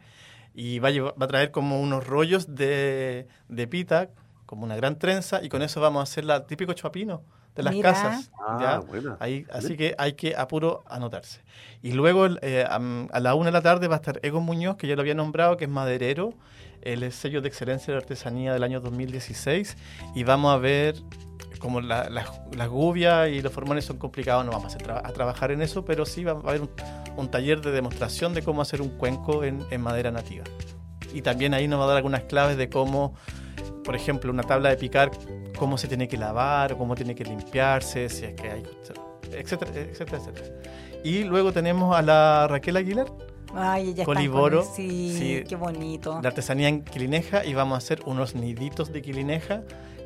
y 0.53 0.79
va 0.79 0.87
a, 0.89 0.91
llevar- 0.91 1.13
va 1.21 1.25
a 1.25 1.27
traer 1.27 1.51
como 1.51 1.79
unos 1.81 2.07
rollos 2.07 2.55
de, 2.55 3.27
de 3.49 3.67
pita, 3.67 4.09
como 4.45 4.63
una 4.63 4.75
gran 4.75 4.97
trenza, 4.97 5.43
y 5.43 5.49
con 5.49 5.61
eso 5.61 5.81
vamos 5.81 5.99
a 5.99 6.03
hacer 6.03 6.23
la 6.25 6.45
típico 6.47 6.73
chuapino 6.73 7.23
de 7.55 7.63
las 7.63 7.73
Mira. 7.73 7.93
casas. 7.93 8.31
Ah, 8.39 8.57
¿ya? 8.59 9.17
Ahí, 9.19 9.45
así 9.51 9.75
que 9.77 9.95
hay 9.97 10.13
que 10.13 10.35
apuro 10.35 10.83
anotarse. 10.87 11.41
Y 11.81 11.93
luego 11.93 12.27
eh, 12.41 12.65
a 12.67 13.19
la 13.19 13.35
una 13.35 13.45
de 13.47 13.51
la 13.51 13.61
tarde 13.61 13.87
va 13.87 13.95
a 13.95 13.97
estar 13.97 14.19
Egon 14.23 14.43
Muñoz, 14.43 14.75
que 14.77 14.87
ya 14.87 14.95
lo 14.95 15.01
había 15.01 15.15
nombrado, 15.15 15.57
que 15.57 15.65
es 15.65 15.69
maderero. 15.71 16.33
Él 16.81 17.01
es 17.03 17.15
sello 17.15 17.41
de 17.41 17.47
excelencia 17.47 17.87
de 17.87 17.93
la 17.93 18.03
artesanía 18.03 18.53
del 18.53 18.63
año 18.63 18.79
2016. 18.81 19.77
Y 20.13 20.23
vamos 20.23 20.53
a 20.53 20.57
ver, 20.57 20.95
como 21.59 21.81
la- 21.81 22.09
las 22.09 22.29
las 22.55 22.67
gubias 22.69 23.29
y 23.29 23.41
los 23.41 23.51
formones 23.51 23.85
son 23.85 23.97
complicados, 23.97 24.45
no 24.45 24.51
vamos 24.51 24.75
a, 24.75 24.77
tra- 24.77 25.01
a 25.03 25.11
trabajar 25.13 25.51
en 25.51 25.61
eso, 25.63 25.83
pero 25.85 26.05
sí 26.05 26.23
va 26.23 26.33
a 26.33 26.35
haber 26.35 26.61
un, 26.61 26.69
un 27.17 27.31
taller 27.31 27.61
de 27.61 27.71
demostración 27.71 28.33
de 28.35 28.43
cómo 28.43 28.61
hacer 28.61 28.81
un 28.81 28.89
cuenco 28.89 29.43
en, 29.43 29.65
en 29.71 29.81
madera 29.81 30.11
nativa. 30.11 30.43
Y 31.13 31.21
también 31.21 31.53
ahí 31.53 31.67
nos 31.67 31.79
va 31.79 31.85
a 31.85 31.87
dar 31.87 31.97
algunas 31.97 32.23
claves 32.23 32.57
de 32.57 32.69
cómo, 32.69 33.15
por 33.83 33.95
ejemplo, 33.95 34.31
una 34.31 34.43
tabla 34.43 34.69
de 34.69 34.75
picar, 34.77 35.09
cómo 35.55 35.77
se 35.77 35.87
tiene 35.87 36.07
que 36.07 36.17
lavar, 36.17 36.73
o 36.73 36.77
cómo 36.77 36.95
tiene 36.95 37.15
que 37.15 37.23
limpiarse, 37.23 38.09
si 38.09 38.25
es 38.25 38.33
que 38.33 38.49
hay, 38.49 38.63
etcétera, 39.31 39.71
etcétera, 39.73 40.17
etcétera. 40.17 40.47
Y 41.03 41.23
luego 41.23 41.51
tenemos 41.51 41.95
a 41.95 42.01
la 42.01 42.47
Raquel 42.49 42.77
Aguilar, 42.77 43.07
Ay, 43.53 43.83
ella 43.89 44.03
está 44.03 44.05
Coliboro, 44.05 44.63
con... 44.65 44.75
Sí, 44.75 45.15
sí. 45.17 45.43
qué 45.47 45.55
bonito. 45.55 46.19
de 46.19 46.27
artesanía 46.27 46.67
en 46.67 46.83
quilineja, 46.83 47.45
y 47.45 47.53
vamos 47.53 47.75
a 47.75 47.77
hacer 47.77 48.01
unos 48.05 48.35
niditos 48.35 48.91
de 48.91 49.01
quilineja 49.01 49.63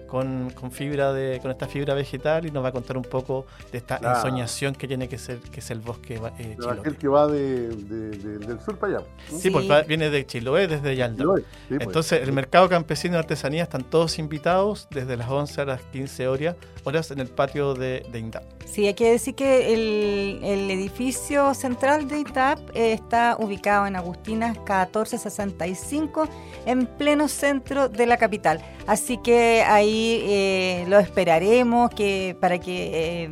con, 0.09 0.49
con 0.51 0.71
fibra 0.71 1.13
de, 1.13 1.39
con 1.41 1.51
esta 1.51 1.67
fibra 1.67 1.93
vegetal 1.93 2.45
y 2.45 2.51
nos 2.51 2.63
va 2.63 2.69
a 2.69 2.71
contar 2.71 2.97
un 2.97 3.03
poco 3.03 3.45
de 3.71 3.77
esta 3.77 3.99
Ah. 4.03 4.13
ensoñación 4.15 4.73
que 4.75 4.87
tiene 4.87 5.07
que 5.07 5.17
ser, 5.17 5.37
que 5.39 5.59
es 5.59 5.69
el 5.71 5.79
bosque 5.79 6.15
eh, 6.15 6.55
Pero 6.57 6.71
aquel 6.71 6.83
chilote. 6.83 6.97
que 6.97 7.07
va 7.07 7.27
de, 7.27 7.67
de- 7.69 8.09
de- 8.17 8.37
del 8.39 8.59
sur 8.59 8.77
para 8.77 8.97
allá. 8.97 9.05
Sí, 9.29 9.39
Sí. 9.41 9.49
porque 9.51 9.67
va- 9.67 9.81
viene 9.83 10.09
de 10.09 10.25
Chiloé, 10.25 10.67
desde 10.67 10.95
Yalda. 10.95 11.23
Sí, 11.23 11.43
pues. 11.69 11.81
Entonces, 11.81 12.21
el 12.23 12.31
mercado 12.33 12.67
campesino 12.69 13.13
de 13.13 13.19
artesanía 13.19 13.63
están 13.63 13.83
todos 13.83 14.19
invitados 14.19 14.87
desde 14.91 15.15
las 15.17 15.29
11 15.29 15.61
a 15.61 15.65
las 15.65 15.81
15 15.91 16.27
horas, 16.27 16.55
horas 16.83 17.11
en 17.11 17.19
el 17.19 17.27
patio 17.27 17.73
de, 17.73 18.05
de 18.11 18.19
INDAP. 18.19 18.43
Sí, 18.65 18.85
hay 18.87 18.93
que 18.93 19.11
decir 19.11 19.35
que 19.35 19.73
el, 19.73 20.39
el 20.43 20.71
edificio 20.71 21.53
central 21.55 22.07
de 22.07 22.19
ITAP 22.19 22.59
eh, 22.75 22.93
está 22.93 23.35
ubicado 23.39 23.87
en 23.87 23.95
Agustinas 23.95 24.55
1465, 24.57 26.27
en 26.65 26.85
pleno 26.85 27.27
centro 27.27 27.89
de 27.89 28.05
la 28.05 28.17
capital. 28.17 28.61
Así 28.87 29.17
que 29.17 29.63
ahí 29.63 29.98
eh, 30.21 30.85
lo 30.87 30.99
esperaremos 30.99 31.89
que, 31.91 32.35
para 32.39 32.59
que 32.59 33.25
eh, 33.25 33.29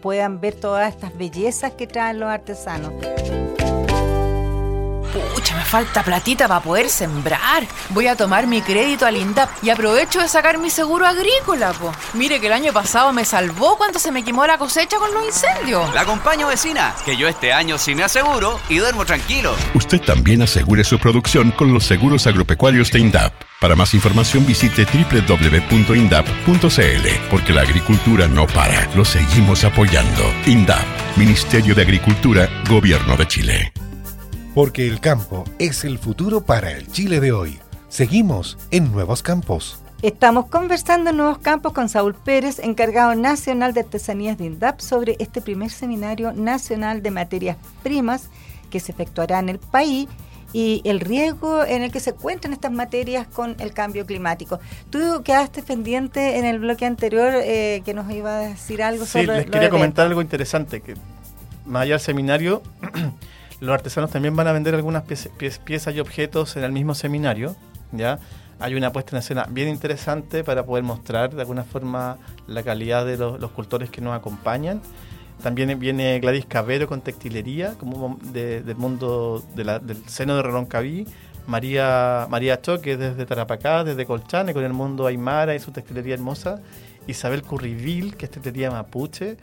puedan 0.00 0.40
ver 0.40 0.54
todas 0.54 0.92
estas 0.92 1.16
bellezas 1.16 1.72
que 1.72 1.86
traen 1.86 2.20
los 2.20 2.28
artesanos. 2.28 2.92
Pucha, 5.42 5.56
me 5.56 5.64
falta 5.64 6.04
platita 6.04 6.46
para 6.46 6.60
poder 6.60 6.88
sembrar. 6.88 7.66
Voy 7.88 8.06
a 8.06 8.14
tomar 8.14 8.46
mi 8.46 8.62
crédito 8.62 9.06
al 9.06 9.16
INDAP 9.16 9.50
y 9.64 9.70
aprovecho 9.70 10.20
de 10.20 10.28
sacar 10.28 10.56
mi 10.58 10.70
seguro 10.70 11.04
agrícola, 11.04 11.72
po. 11.72 11.92
Mire 12.14 12.40
que 12.40 12.46
el 12.46 12.52
año 12.52 12.72
pasado 12.72 13.12
me 13.12 13.24
salvó 13.24 13.76
cuando 13.76 13.98
se 13.98 14.12
me 14.12 14.22
quemó 14.22 14.46
la 14.46 14.56
cosecha 14.56 14.98
con 14.98 15.12
los 15.12 15.24
incendios. 15.24 15.92
La 15.94 16.02
acompaño 16.02 16.46
vecina, 16.46 16.94
que 17.04 17.16
yo 17.16 17.26
este 17.26 17.52
año 17.52 17.76
sí 17.76 17.96
me 17.96 18.04
aseguro 18.04 18.60
y 18.68 18.76
duermo 18.76 19.04
tranquilo. 19.04 19.56
Usted 19.74 20.00
también 20.02 20.42
asegure 20.42 20.84
su 20.84 21.00
producción 21.00 21.50
con 21.50 21.74
los 21.74 21.86
seguros 21.86 22.24
agropecuarios 22.28 22.92
de 22.92 23.00
INDAP. 23.00 23.32
Para 23.60 23.74
más 23.74 23.94
información 23.94 24.46
visite 24.46 24.84
www.indap.cl, 24.84 26.18
porque 27.30 27.52
la 27.52 27.62
agricultura 27.62 28.28
no 28.28 28.46
para, 28.46 28.88
lo 28.94 29.04
seguimos 29.04 29.64
apoyando. 29.64 30.22
INDAP, 30.46 30.86
Ministerio 31.16 31.74
de 31.74 31.82
Agricultura, 31.82 32.48
Gobierno 32.68 33.16
de 33.16 33.26
Chile. 33.26 33.72
Porque 34.54 34.86
el 34.86 35.00
campo 35.00 35.44
es 35.58 35.82
el 35.82 35.98
futuro 35.98 36.42
para 36.42 36.72
el 36.72 36.86
Chile 36.86 37.20
de 37.20 37.32
hoy. 37.32 37.58
Seguimos 37.88 38.58
en 38.70 38.92
Nuevos 38.92 39.22
Campos. 39.22 39.82
Estamos 40.02 40.44
conversando 40.46 41.08
en 41.08 41.16
Nuevos 41.16 41.38
Campos 41.38 41.72
con 41.72 41.88
Saúl 41.88 42.14
Pérez, 42.14 42.58
encargado 42.58 43.14
nacional 43.14 43.72
de 43.72 43.80
artesanías 43.80 44.36
de 44.36 44.44
INDAP, 44.44 44.80
sobre 44.80 45.16
este 45.20 45.40
primer 45.40 45.70
seminario 45.70 46.34
nacional 46.34 47.02
de 47.02 47.10
materias 47.10 47.56
primas 47.82 48.28
que 48.70 48.78
se 48.78 48.92
efectuará 48.92 49.38
en 49.38 49.48
el 49.48 49.58
país 49.58 50.06
y 50.52 50.82
el 50.84 51.00
riesgo 51.00 51.64
en 51.64 51.80
el 51.80 51.90
que 51.90 52.00
se 52.00 52.10
encuentran 52.10 52.52
estas 52.52 52.72
materias 52.72 53.26
con 53.26 53.56
el 53.58 53.72
cambio 53.72 54.04
climático. 54.04 54.60
Tú 54.90 55.22
quedaste 55.24 55.62
pendiente 55.62 56.36
en 56.36 56.44
el 56.44 56.58
bloque 56.58 56.84
anterior 56.84 57.32
eh, 57.36 57.80
que 57.86 57.94
nos 57.94 58.12
iba 58.12 58.36
a 58.36 58.40
decir 58.40 58.82
algo 58.82 59.06
Sí, 59.06 59.12
sobre 59.12 59.36
les 59.38 59.46
lo 59.46 59.52
quería 59.52 59.70
comentar 59.70 60.06
algo 60.06 60.20
interesante, 60.20 60.82
que 60.82 60.94
más 61.64 61.84
allá 61.84 61.94
del 61.94 62.00
seminario, 62.00 62.62
los 63.62 63.72
artesanos 63.74 64.10
también 64.10 64.34
van 64.34 64.48
a 64.48 64.52
vender 64.52 64.74
algunas 64.74 65.04
piezas 65.04 65.94
y 65.94 66.00
objetos 66.00 66.56
en 66.56 66.64
el 66.64 66.72
mismo 66.72 66.96
seminario, 66.96 67.54
¿ya? 67.92 68.18
Hay 68.58 68.74
una 68.74 68.90
puesta 68.90 69.14
en 69.16 69.20
escena 69.20 69.46
bien 69.48 69.68
interesante 69.68 70.42
para 70.42 70.66
poder 70.66 70.82
mostrar 70.82 71.32
de 71.32 71.42
alguna 71.42 71.62
forma 71.62 72.18
la 72.48 72.64
calidad 72.64 73.06
de 73.06 73.16
los, 73.16 73.40
los 73.40 73.52
cultores 73.52 73.88
que 73.88 74.00
nos 74.00 74.16
acompañan. 74.16 74.82
También 75.44 75.78
viene 75.78 76.18
Gladys 76.18 76.44
Cabero 76.46 76.88
con 76.88 77.02
textilería, 77.02 77.74
como 77.78 78.18
del 78.32 78.74
mundo 78.74 79.44
del 79.54 79.70
seno 80.06 80.34
de 80.34 80.42
Reloncaví. 80.42 81.06
María, 81.46 82.26
María 82.30 82.60
Choque 82.60 82.96
desde 82.96 83.26
Tarapacá, 83.26 83.84
desde 83.84 84.06
Colchane, 84.06 84.54
con 84.54 84.64
el 84.64 84.72
mundo 84.72 85.06
Aymara 85.06 85.54
y 85.54 85.60
su 85.60 85.70
textilería 85.70 86.14
hermosa. 86.14 86.60
Isabel 87.06 87.42
Currivil, 87.42 88.16
que 88.16 88.24
es 88.24 88.30
textilería 88.32 88.72
mapuche. 88.72 89.36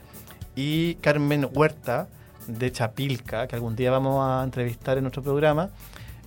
Y 0.56 0.96
Carmen 0.96 1.48
Huerta, 1.54 2.08
de 2.50 2.72
Chapilca, 2.72 3.46
que 3.46 3.56
algún 3.56 3.76
día 3.76 3.90
vamos 3.90 4.24
a 4.24 4.42
entrevistar 4.44 4.98
en 4.98 5.04
nuestro 5.04 5.22
programa, 5.22 5.70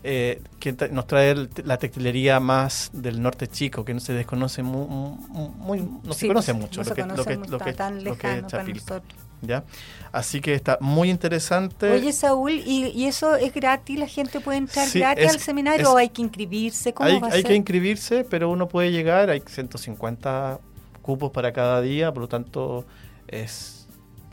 eh, 0.06 0.42
que 0.60 0.74
nos 0.92 1.08
trae 1.08 1.48
la 1.64 1.78
textilería 1.78 2.42
más 2.42 2.90
del 2.92 3.22
norte 3.22 3.48
chico, 3.48 3.86
que 3.86 3.94
no 3.94 4.02
se 4.02 4.14
desconoce 4.14 4.62
muy, 4.62 5.82
no 6.04 6.14
se 6.14 6.28
conoce 6.28 6.52
mucho 6.52 6.84
lo, 6.84 6.94
que, 6.94 7.06
lo, 7.06 7.26
que, 7.26 7.36
lo, 7.38 7.58
que, 7.60 7.74
tan 7.74 8.06
es 8.06 8.48
Chapilca. 8.48 9.02
¿Ya? 9.42 9.64
Así 10.12 10.42
que 10.42 10.54
está 10.56 10.78
muy 10.80 11.10
interesante. 11.10 11.92
Oye, 11.92 12.12
Saúl, 12.14 12.52
¿y, 12.66 13.06
eso 13.06 13.36
es 13.36 13.54
gratis? 13.54 13.98
¿La 13.98 14.08
gente 14.08 14.40
puede 14.40 14.58
entrar 14.58 14.90
gratis 14.94 15.30
al 15.30 15.40
seminario 15.40 15.94
o 15.94 15.98
hay 15.98 16.10
que 16.10 16.22
inscribirse? 16.22 16.94
¿Cómo 16.94 17.10
hay, 17.10 17.20
va 17.20 17.28
a 17.28 17.32
hay 17.32 17.44
que 17.44 17.56
inscribirse, 17.56 18.26
pero 18.26 18.50
uno 18.50 18.68
puede 18.68 18.92
llegar, 18.92 19.30
hay 19.30 19.42
150 19.46 20.60
cupos 21.02 21.32
para 21.32 21.54
cada 21.54 21.82
día, 21.82 22.12
por 22.14 22.24
lo 22.24 22.28
tanto 22.28 22.86
es 23.28 23.83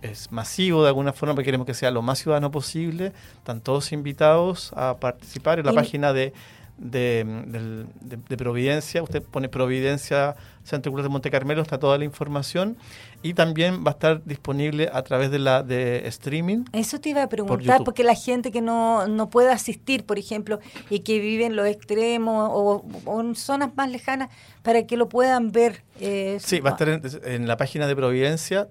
es 0.03 0.31
masivo 0.33 0.83
de 0.83 0.89
alguna 0.89 1.13
forma, 1.13 1.35
porque 1.35 1.47
queremos 1.47 1.67
que 1.67 1.75
sea 1.75 1.91
lo 1.91 2.03
más 2.03 2.19
ciudadano 2.19 2.51
posible. 2.51 3.13
Están 3.39 3.61
todos 3.61 3.93
invitados 3.93 4.73
a 4.75 4.97
participar 4.99 5.59
en 5.59 5.67
la 5.67 5.73
página 5.73 6.13
de, 6.13 6.33
de, 6.81 8.37
Providencia. 8.37 9.03
Usted 9.03 9.23
pone 9.23 9.49
Providencia 9.49 10.35
Centro 10.65 10.91
Cultural 10.93 11.09
de 11.09 11.13
Monte 11.13 11.31
Carmelo, 11.31 11.63
está 11.63 11.79
toda 11.79 11.99
la 11.99 12.05
información. 12.05 12.77
Y 13.23 13.35
también 13.35 13.85
va 13.85 13.91
a 13.91 13.93
estar 13.93 14.25
disponible 14.25 14.89
a 14.93 15.03
través 15.03 15.31
de 15.31 15.39
la 15.39 15.63
de 15.63 16.07
streaming. 16.09 16.65
Eso 16.73 17.01
te 17.01 17.11
iba 17.11 17.23
a 17.23 17.29
preguntar, 17.29 17.85
porque 17.85 18.03
la 18.03 18.15
gente 18.15 18.51
que 18.51 18.63
no, 18.63 19.07
no 19.09 19.29
puede 19.29 19.51
asistir, 19.51 20.05
por 20.05 20.19
ejemplo, 20.19 20.59
y 20.89 21.01
que 21.01 21.19
vive 21.21 21.45
en 21.45 21.57
los 21.57 21.67
extremos 21.67 22.49
o, 22.51 23.21
en 23.21 23.35
zonas 23.35 23.71
más 23.77 23.91
lejanas, 23.91 24.31
para 24.63 24.87
que 24.87 24.97
lo 24.97 25.09
puedan 25.09 25.53
ver. 25.53 25.83
Eh, 26.01 26.39
sí, 26.41 26.61
va 26.61 26.71
a 26.71 26.73
estar 26.73 26.89
en 27.27 27.47
la 27.47 27.59
página 27.59 27.87
de 27.87 27.95
Providencia 27.95 28.69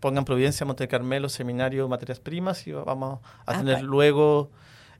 pongan 0.00 0.24
Providencia, 0.24 0.66
Monte 0.66 0.88
Carmelo, 0.88 1.28
Seminario, 1.28 1.88
Materias 1.88 2.18
Primas 2.18 2.66
y 2.66 2.72
vamos 2.72 3.20
a 3.46 3.52
ah, 3.52 3.58
tener 3.58 3.82
luego 3.82 4.50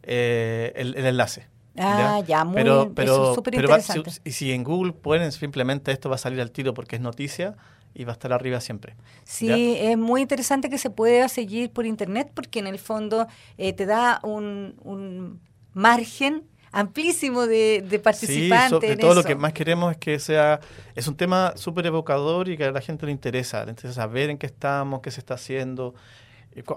eh, 0.03 0.73
el, 0.77 0.95
enlace. 0.95 1.49
Ah, 1.77 2.23
ya, 2.27 2.45
muy 2.45 2.55
pero, 2.55 2.93
pero, 2.95 3.35
súper 3.35 3.55
interesante. 3.55 4.11
y 4.25 4.33
si 4.33 4.53
en 4.53 4.65
Google 4.65 4.93
pueden, 4.93 5.33
simplemente 5.33 5.93
esto 5.93 6.09
va 6.09 6.17
a 6.17 6.19
salir 6.19 6.41
al 6.41 6.51
tiro 6.51 6.75
porque 6.75 6.97
es 6.97 7.03
noticia 7.03 7.57
y 7.95 8.05
va 8.05 8.13
a 8.13 8.15
estar 8.15 8.33
arriba 8.33 8.61
siempre. 8.61 8.97
Sí, 9.25 9.77
es 9.79 9.97
muy 9.97 10.21
interesante 10.21 10.69
que 10.69 10.79
se 10.79 10.91
pueda 10.91 11.29
seguir 11.29 11.71
por 11.73 11.87
internet 11.87 12.31
porque 12.35 12.59
en 12.59 12.67
el 12.67 12.79
fondo 12.79 13.27
eh, 13.57 13.73
te 13.73 13.87
da 13.87 14.21
un, 14.23 14.75
un 14.83 15.41
margen 15.73 16.45
amplísimo 16.73 17.47
de, 17.47 17.85
de 17.89 17.99
participantes. 17.99 18.91
Sí, 18.91 18.97
todo 18.97 19.15
lo 19.15 19.25
que 19.25 19.35
más 19.35 19.53
queremos 19.53 19.93
es 19.93 19.99
que 19.99 20.19
sea, 20.19 20.61
es 20.95 21.09
un 21.09 21.17
tema 21.17 21.55
súper 21.57 21.87
evocador 21.87 22.49
y 22.49 22.57
que 22.57 22.65
a 22.65 22.73
la 22.73 22.81
gente 22.81 23.07
le 23.07 23.13
interesa, 23.13 23.65
le 23.65 23.71
interesa 23.71 23.95
saber 23.95 24.31
en 24.31 24.39
qué 24.39 24.47
estamos, 24.47 25.01
qué 25.01 25.11
se 25.11 25.21
está 25.21 25.35
haciendo. 25.35 25.95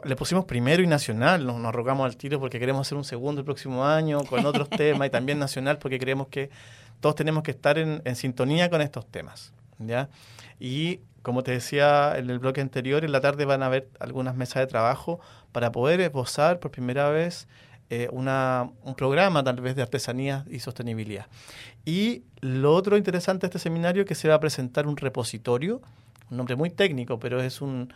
Le 0.03 0.15
pusimos 0.15 0.45
primero 0.45 0.83
y 0.83 0.87
nacional, 0.87 1.45
nos, 1.45 1.57
nos 1.57 1.69
arrogamos 1.69 2.05
al 2.05 2.15
tiro 2.15 2.39
porque 2.39 2.59
queremos 2.59 2.87
hacer 2.87 2.97
un 2.97 3.03
segundo 3.03 3.41
el 3.41 3.45
próximo 3.45 3.85
año 3.85 4.23
con 4.23 4.45
otros 4.45 4.69
temas 4.77 5.07
y 5.07 5.09
también 5.09 5.39
nacional 5.39 5.79
porque 5.79 5.99
creemos 5.99 6.27
que 6.27 6.49
todos 6.99 7.15
tenemos 7.15 7.43
que 7.43 7.51
estar 7.51 7.77
en, 7.77 8.01
en 8.05 8.15
sintonía 8.15 8.69
con 8.69 8.81
estos 8.81 9.05
temas. 9.07 9.51
¿ya? 9.79 10.09
Y 10.59 10.99
como 11.23 11.41
te 11.43 11.51
decía 11.51 12.17
en 12.17 12.29
el 12.29 12.39
bloque 12.39 12.61
anterior, 12.61 13.03
en 13.03 13.11
la 13.11 13.21
tarde 13.21 13.45
van 13.45 13.63
a 13.63 13.67
haber 13.67 13.89
algunas 13.99 14.35
mesas 14.35 14.61
de 14.61 14.67
trabajo 14.67 15.19
para 15.51 15.71
poder 15.71 16.01
esbozar 16.01 16.59
por 16.59 16.71
primera 16.71 17.09
vez 17.09 17.47
eh, 17.95 18.09
un 18.11 18.95
programa 18.95 19.43
tal 19.43 19.61
vez 19.61 19.75
de 19.75 19.81
artesanía 19.81 20.45
y 20.49 20.59
sostenibilidad. 20.59 21.27
Y 21.85 22.23
lo 22.41 22.73
otro 22.73 22.97
interesante 22.97 23.41
de 23.41 23.47
este 23.47 23.59
seminario 23.59 24.01
es 24.03 24.07
que 24.07 24.15
se 24.15 24.27
va 24.27 24.35
a 24.35 24.39
presentar 24.39 24.87
un 24.87 24.97
repositorio, 24.97 25.81
un 26.31 26.37
nombre 26.37 26.55
muy 26.55 26.69
técnico, 26.69 27.19
pero 27.19 27.41
es 27.41 27.61
un, 27.61 27.93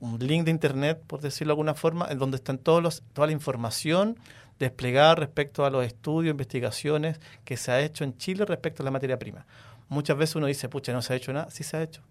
un 0.00 0.18
link 0.18 0.44
de 0.44 0.50
internet, 0.50 1.02
por 1.06 1.20
decirlo 1.20 1.50
de 1.50 1.54
alguna 1.54 1.74
forma, 1.74 2.06
en 2.10 2.18
donde 2.18 2.36
están 2.36 2.58
todos 2.58 2.82
los, 2.82 3.02
toda 3.12 3.26
la 3.26 3.32
información 3.32 4.16
desplegada 4.58 5.14
respecto 5.16 5.64
a 5.64 5.70
los 5.70 5.84
estudios, 5.84 6.30
investigaciones 6.30 7.20
que 7.44 7.56
se 7.56 7.72
ha 7.72 7.80
hecho 7.80 8.04
en 8.04 8.16
Chile 8.16 8.44
respecto 8.44 8.82
a 8.82 8.84
la 8.84 8.90
materia 8.90 9.18
prima. 9.18 9.46
Muchas 9.88 10.16
veces 10.16 10.36
uno 10.36 10.46
dice, 10.46 10.68
pucha, 10.68 10.92
no 10.92 11.02
se 11.02 11.12
ha 11.12 11.16
hecho 11.16 11.32
nada. 11.32 11.50
Sí 11.50 11.62
se 11.64 11.76
ha 11.76 11.82
hecho. 11.82 12.02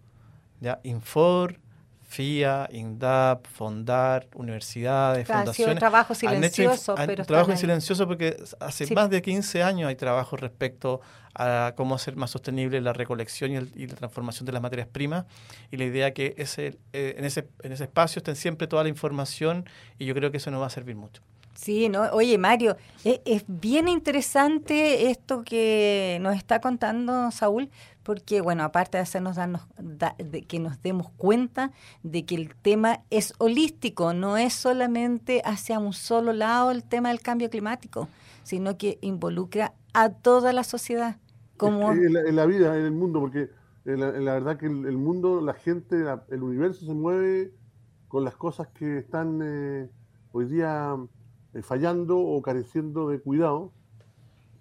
Ya, 0.60 0.80
Infor, 0.82 1.58
FIA, 2.06 2.68
INDAP, 2.72 3.46
Fondar, 3.46 4.28
universidades, 4.34 5.26
fundaciones. 5.26 5.58
Ha 5.58 5.70
sido 5.70 5.78
trabajo 5.78 6.14
silencioso, 6.14 6.94
pero 6.94 7.24
trabajo 7.24 7.56
silencioso 7.56 8.06
porque 8.06 8.36
hace 8.60 8.94
más 8.94 9.10
de 9.10 9.20
15 9.20 9.62
años 9.62 9.88
hay 9.88 9.96
trabajo 9.96 10.36
respecto 10.36 11.00
a 11.34 11.74
cómo 11.76 11.96
hacer 11.96 12.16
más 12.16 12.30
sostenible 12.30 12.80
la 12.80 12.92
recolección 12.92 13.50
y, 13.74 13.86
la 13.86 13.94
transformación 13.96 14.46
de 14.46 14.52
las 14.52 14.62
materias 14.62 14.88
primas 14.88 15.26
y 15.70 15.76
la 15.76 15.84
idea 15.84 16.14
que 16.14 16.34
ese, 16.38 16.78
eh, 16.92 17.16
en, 17.18 17.24
ese, 17.24 17.48
en 17.62 17.72
ese 17.72 17.84
espacio 17.84 18.20
estén 18.20 18.36
siempre 18.36 18.66
toda 18.66 18.84
la 18.84 18.88
información 18.88 19.68
y 19.98 20.06
yo 20.06 20.14
creo 20.14 20.30
que 20.30 20.38
eso 20.38 20.50
nos 20.50 20.62
va 20.62 20.66
a 20.66 20.70
servir 20.70 20.96
mucho. 20.96 21.22
Sí, 21.54 21.88
no, 21.88 22.02
oye 22.12 22.38
Mario, 22.38 22.76
es, 23.02 23.20
es 23.24 23.44
bien 23.48 23.88
interesante 23.88 25.10
esto 25.10 25.42
que 25.42 26.18
nos 26.20 26.36
está 26.36 26.60
contando 26.60 27.30
Saúl, 27.30 27.70
porque, 28.06 28.40
bueno, 28.40 28.62
aparte 28.62 28.98
de 28.98 29.02
hacernos 29.02 29.34
darnos, 29.34 29.62
de 30.16 30.42
que 30.42 30.60
nos 30.60 30.80
demos 30.80 31.10
cuenta 31.16 31.72
de 32.04 32.24
que 32.24 32.36
el 32.36 32.54
tema 32.54 33.00
es 33.10 33.34
holístico, 33.38 34.14
no 34.14 34.36
es 34.36 34.52
solamente 34.52 35.42
hacia 35.44 35.80
un 35.80 35.92
solo 35.92 36.32
lado 36.32 36.70
el 36.70 36.84
tema 36.84 37.08
del 37.08 37.20
cambio 37.20 37.50
climático, 37.50 38.08
sino 38.44 38.78
que 38.78 38.98
involucra 39.00 39.74
a 39.92 40.10
toda 40.10 40.52
la 40.52 40.62
sociedad. 40.62 41.16
Como... 41.56 41.90
En, 41.90 42.36
la, 42.36 42.46
vida, 42.46 42.78
en 42.78 42.84
el 42.84 42.92
mundo, 42.92 43.18
porque 43.18 43.50
la, 43.84 44.12
verdad 44.34 44.56
que 44.56 44.66
el, 44.66 44.96
mundo, 44.96 45.40
la 45.40 45.54
gente, 45.54 46.04
el 46.28 46.44
universo 46.44 46.86
se 46.86 46.94
mueve 46.94 47.50
con 48.06 48.22
las 48.22 48.36
cosas 48.36 48.68
que 48.68 48.98
están 48.98 49.40
eh, 49.42 49.90
hoy 50.30 50.44
día 50.44 50.94
eh, 51.54 51.62
fallando 51.62 52.20
o 52.20 52.40
careciendo 52.40 53.08
de 53.08 53.18
cuidado, 53.18 53.72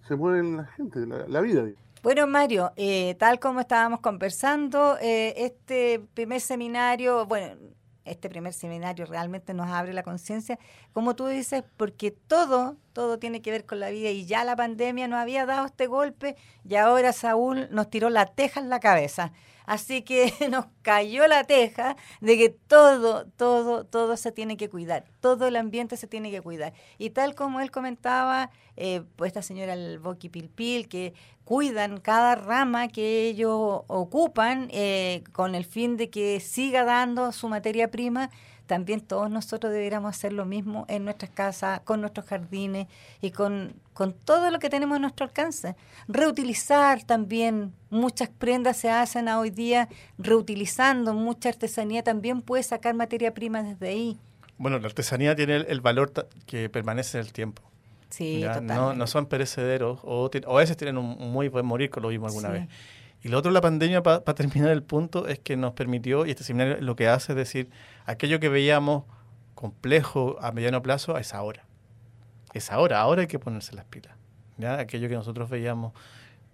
se 0.07 0.15
mueve 0.15 0.41
la 0.49 0.65
gente, 0.65 1.05
la, 1.05 1.27
la 1.27 1.41
vida. 1.41 1.63
Bueno, 2.05 2.27
Mario, 2.27 2.71
eh, 2.75 3.15
tal 3.17 3.39
como 3.39 3.61
estábamos 3.61 3.99
conversando, 3.99 4.95
eh, 5.01 5.33
este 5.37 5.99
primer 6.13 6.39
seminario, 6.39 7.25
bueno, 7.25 7.55
este 8.03 8.29
primer 8.29 8.53
seminario 8.53 9.07
realmente 9.07 9.55
nos 9.55 9.71
abre 9.71 9.91
la 9.91 10.03
conciencia, 10.03 10.59
como 10.93 11.15
tú 11.15 11.25
dices, 11.25 11.63
porque 11.77 12.11
todo, 12.11 12.77
todo 12.93 13.17
tiene 13.17 13.41
que 13.41 13.49
ver 13.49 13.65
con 13.65 13.79
la 13.79 13.89
vida 13.89 14.11
y 14.11 14.27
ya 14.27 14.43
la 14.43 14.55
pandemia 14.55 15.07
nos 15.07 15.19
había 15.19 15.47
dado 15.47 15.65
este 15.65 15.87
golpe 15.87 16.35
y 16.63 16.75
ahora 16.75 17.11
Saúl 17.11 17.69
nos 17.71 17.89
tiró 17.89 18.11
la 18.11 18.27
teja 18.27 18.59
en 18.59 18.69
la 18.69 18.79
cabeza. 18.79 19.31
Así 19.65 20.01
que 20.01 20.31
nos 20.49 20.65
cayó 20.81 21.27
la 21.27 21.43
teja 21.43 21.95
de 22.21 22.37
que 22.37 22.49
todo, 22.49 23.25
todo, 23.37 23.85
todo 23.85 24.17
se 24.17 24.31
tiene 24.31 24.57
que 24.57 24.69
cuidar, 24.69 25.05
todo 25.19 25.47
el 25.47 25.55
ambiente 25.55 25.97
se 25.97 26.07
tiene 26.07 26.31
que 26.31 26.41
cuidar. 26.41 26.73
Y 26.97 27.11
tal 27.11 27.35
como 27.35 27.61
él 27.61 27.71
comentaba, 27.71 28.51
eh, 28.77 29.03
pues 29.15 29.29
esta 29.29 29.41
señora 29.41 29.73
el 29.73 29.99
Boqui 29.99 30.29
Pilpil, 30.29 30.87
que 30.87 31.13
cuidan 31.45 31.99
cada 31.99 32.35
rama 32.35 32.87
que 32.87 33.27
ellos 33.27 33.83
ocupan 33.87 34.67
eh, 34.71 35.23
con 35.31 35.55
el 35.55 35.63
fin 35.63 35.95
de 35.95 36.09
que 36.09 36.39
siga 36.39 36.83
dando 36.83 37.31
su 37.31 37.47
materia 37.47 37.91
prima 37.91 38.31
también 38.65 39.01
todos 39.01 39.29
nosotros 39.29 39.71
deberíamos 39.71 40.09
hacer 40.09 40.33
lo 40.33 40.45
mismo 40.45 40.85
en 40.87 41.05
nuestras 41.05 41.31
casas, 41.31 41.81
con 41.81 42.01
nuestros 42.01 42.25
jardines 42.25 42.87
y 43.21 43.31
con, 43.31 43.73
con 43.93 44.13
todo 44.13 44.49
lo 44.51 44.59
que 44.59 44.69
tenemos 44.69 44.97
a 44.97 44.99
nuestro 44.99 45.25
alcance. 45.25 45.75
Reutilizar 46.07 47.03
también, 47.03 47.73
muchas 47.89 48.29
prendas 48.29 48.77
se 48.77 48.89
hacen 48.89 49.27
hoy 49.29 49.49
día 49.49 49.89
reutilizando, 50.17 51.13
mucha 51.13 51.49
artesanía 51.49 52.03
también 52.03 52.41
puede 52.41 52.63
sacar 52.63 52.95
materia 52.95 53.33
prima 53.33 53.63
desde 53.63 53.87
ahí. 53.87 54.17
Bueno, 54.57 54.79
la 54.79 54.87
artesanía 54.87 55.35
tiene 55.35 55.57
el, 55.57 55.81
valor 55.81 56.11
que 56.45 56.69
permanece 56.69 57.17
en 57.17 57.25
el 57.25 57.33
tiempo. 57.33 57.61
Sí, 58.09 58.45
no, 58.61 58.93
no, 58.93 59.07
son 59.07 59.25
perecederos 59.25 59.99
o, 60.03 60.29
a 60.47 60.55
veces 60.55 60.77
tienen 60.77 60.97
un, 60.97 61.17
muy 61.31 61.49
buen 61.49 61.65
morir, 61.65 61.89
como 61.89 62.03
lo 62.03 62.09
vimos 62.09 62.29
alguna 62.29 62.49
vez. 62.49 62.69
Y 63.25 63.29
lo 63.29 63.39
otro, 63.39 63.49
la 63.49 63.59
pandemia, 63.59 64.03
para 64.03 64.21
terminar 64.35 64.69
el 64.69 64.83
punto, 64.83 65.27
es 65.27 65.39
que 65.39 65.57
nos 65.57 65.73
permitió, 65.73 66.27
y 66.27 66.29
este 66.29 66.43
seminario 66.43 66.77
lo 66.79 66.95
que 66.95 67.07
hace 67.07 67.31
es 67.31 67.35
decir, 67.35 67.71
aquello 68.05 68.39
que 68.39 68.49
veíamos 68.49 69.05
complejo 69.55 70.37
a 70.41 70.51
mediano 70.51 70.83
plazo 70.83 71.17
es 71.17 71.33
ahora. 71.33 71.65
Es 72.53 72.71
ahora, 72.71 73.01
ahora 73.01 73.21
hay 73.21 73.27
que 73.27 73.39
ponerse 73.39 73.73
las 73.75 73.85
pilas. 73.85 74.15
¿ya? 74.59 74.77
Aquello 74.77 75.09
que 75.09 75.15
nosotros 75.15 75.49
veíamos, 75.49 75.93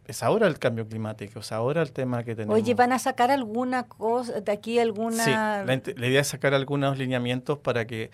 es 0.08 0.24
ahora 0.24 0.48
el 0.48 0.60
cambio 0.60 0.88
climático, 0.88 1.42
es 1.42 1.52
ahora 1.52 1.82
el 1.82 1.92
tema 1.92 2.24
que 2.24 2.36
tenemos. 2.36 2.56
Oye, 2.56 2.74
¿van 2.74 2.94
a 2.94 3.00
sacar 3.00 3.32
alguna 3.32 3.84
cosa 3.84 4.40
de 4.40 4.52
aquí, 4.54 4.80
alguna...? 4.80 5.26
Sí, 5.26 5.32
la 5.98 6.08
idea 6.08 6.22
es 6.22 6.28
sacar 6.30 6.54
algunos 6.54 6.98
lineamientos 6.98 7.58
para 7.58 7.86
que 7.86 8.12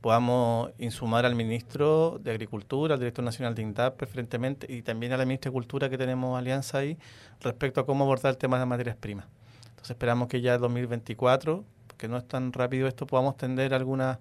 podamos 0.00 0.70
insumar 0.78 1.26
al 1.26 1.34
ministro 1.34 2.18
de 2.20 2.30
Agricultura, 2.30 2.94
al 2.94 3.00
director 3.00 3.24
nacional 3.24 3.54
de 3.54 3.62
INDAP 3.62 3.96
preferentemente, 3.96 4.72
y 4.72 4.82
también 4.82 5.12
a 5.12 5.16
la 5.16 5.24
ministra 5.24 5.50
de 5.50 5.52
Cultura 5.52 5.90
que 5.90 5.98
tenemos 5.98 6.38
alianza 6.38 6.78
ahí, 6.78 6.98
respecto 7.40 7.80
a 7.80 7.86
cómo 7.86 8.04
abordar 8.04 8.30
el 8.30 8.38
tema 8.38 8.58
de 8.58 8.66
materias 8.66 8.96
primas. 8.96 9.26
Entonces 9.68 9.90
esperamos 9.90 10.28
que 10.28 10.40
ya 10.40 10.54
en 10.54 10.60
2024 10.60 11.64
que 12.00 12.08
no 12.08 12.16
es 12.16 12.26
tan 12.26 12.52
rápido 12.52 12.88
esto, 12.88 13.06
podamos 13.06 13.36
tener 13.36 13.74
algunas, 13.74 14.18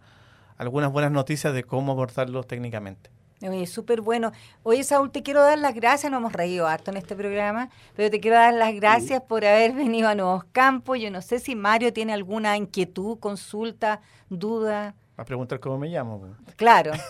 algunas 0.57 0.91
buenas 0.91 1.11
noticias 1.11 1.53
de 1.53 1.63
cómo 1.63 1.93
abordarlo 1.93 2.43
técnicamente. 2.43 3.09
Oye, 3.41 3.65
súper 3.67 4.01
bueno. 4.01 4.33
Oye, 4.63 4.83
Saúl, 4.83 5.11
te 5.11 5.23
quiero 5.23 5.41
dar 5.41 5.57
las 5.57 5.73
gracias. 5.73 6.11
Nos 6.11 6.19
hemos 6.19 6.33
reído 6.33 6.67
harto 6.67 6.91
en 6.91 6.97
este 6.97 7.15
programa, 7.15 7.69
pero 7.95 8.11
te 8.11 8.19
quiero 8.19 8.35
dar 8.35 8.53
las 8.53 8.75
gracias 8.75 9.21
por 9.21 9.45
haber 9.45 9.71
venido 9.73 10.09
a 10.09 10.15
Nuevos 10.15 10.43
Campos. 10.51 10.99
Yo 10.99 11.09
no 11.09 11.21
sé 11.21 11.39
si 11.39 11.55
Mario 11.55 11.93
tiene 11.93 12.11
alguna 12.11 12.57
inquietud, 12.57 13.17
consulta, 13.19 14.01
duda. 14.29 14.95
A 15.19 15.25
preguntar 15.25 15.59
cómo 15.59 15.77
me 15.77 15.89
llamo. 15.89 16.35
Claro. 16.55 16.91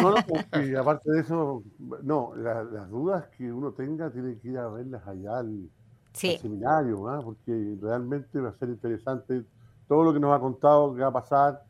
No, 0.00 0.12
no, 0.12 0.16
porque 0.26 0.76
aparte 0.78 1.10
de 1.12 1.20
eso, 1.20 1.62
no, 2.02 2.32
la- 2.36 2.64
las 2.64 2.88
dudas 2.88 3.26
que 3.36 3.52
uno 3.52 3.72
tenga 3.72 4.10
tiene 4.10 4.38
que 4.38 4.48
ir 4.48 4.56
a 4.58 4.66
verlas 4.68 5.06
allá 5.06 5.38
al, 5.40 5.68
Sí. 6.14 6.30
al 6.36 6.38
seminario, 6.40 7.06
¿ah? 7.06 7.20
porque 7.22 7.76
realmente 7.82 8.40
va 8.40 8.48
a 8.48 8.54
ser 8.54 8.70
interesante 8.70 9.42
todo 9.86 10.02
lo 10.04 10.14
que 10.14 10.20
nos 10.20 10.34
ha 10.34 10.40
contado 10.40 10.94
que 10.94 11.02
va 11.02 11.08
a 11.08 11.12
pasar 11.12 11.62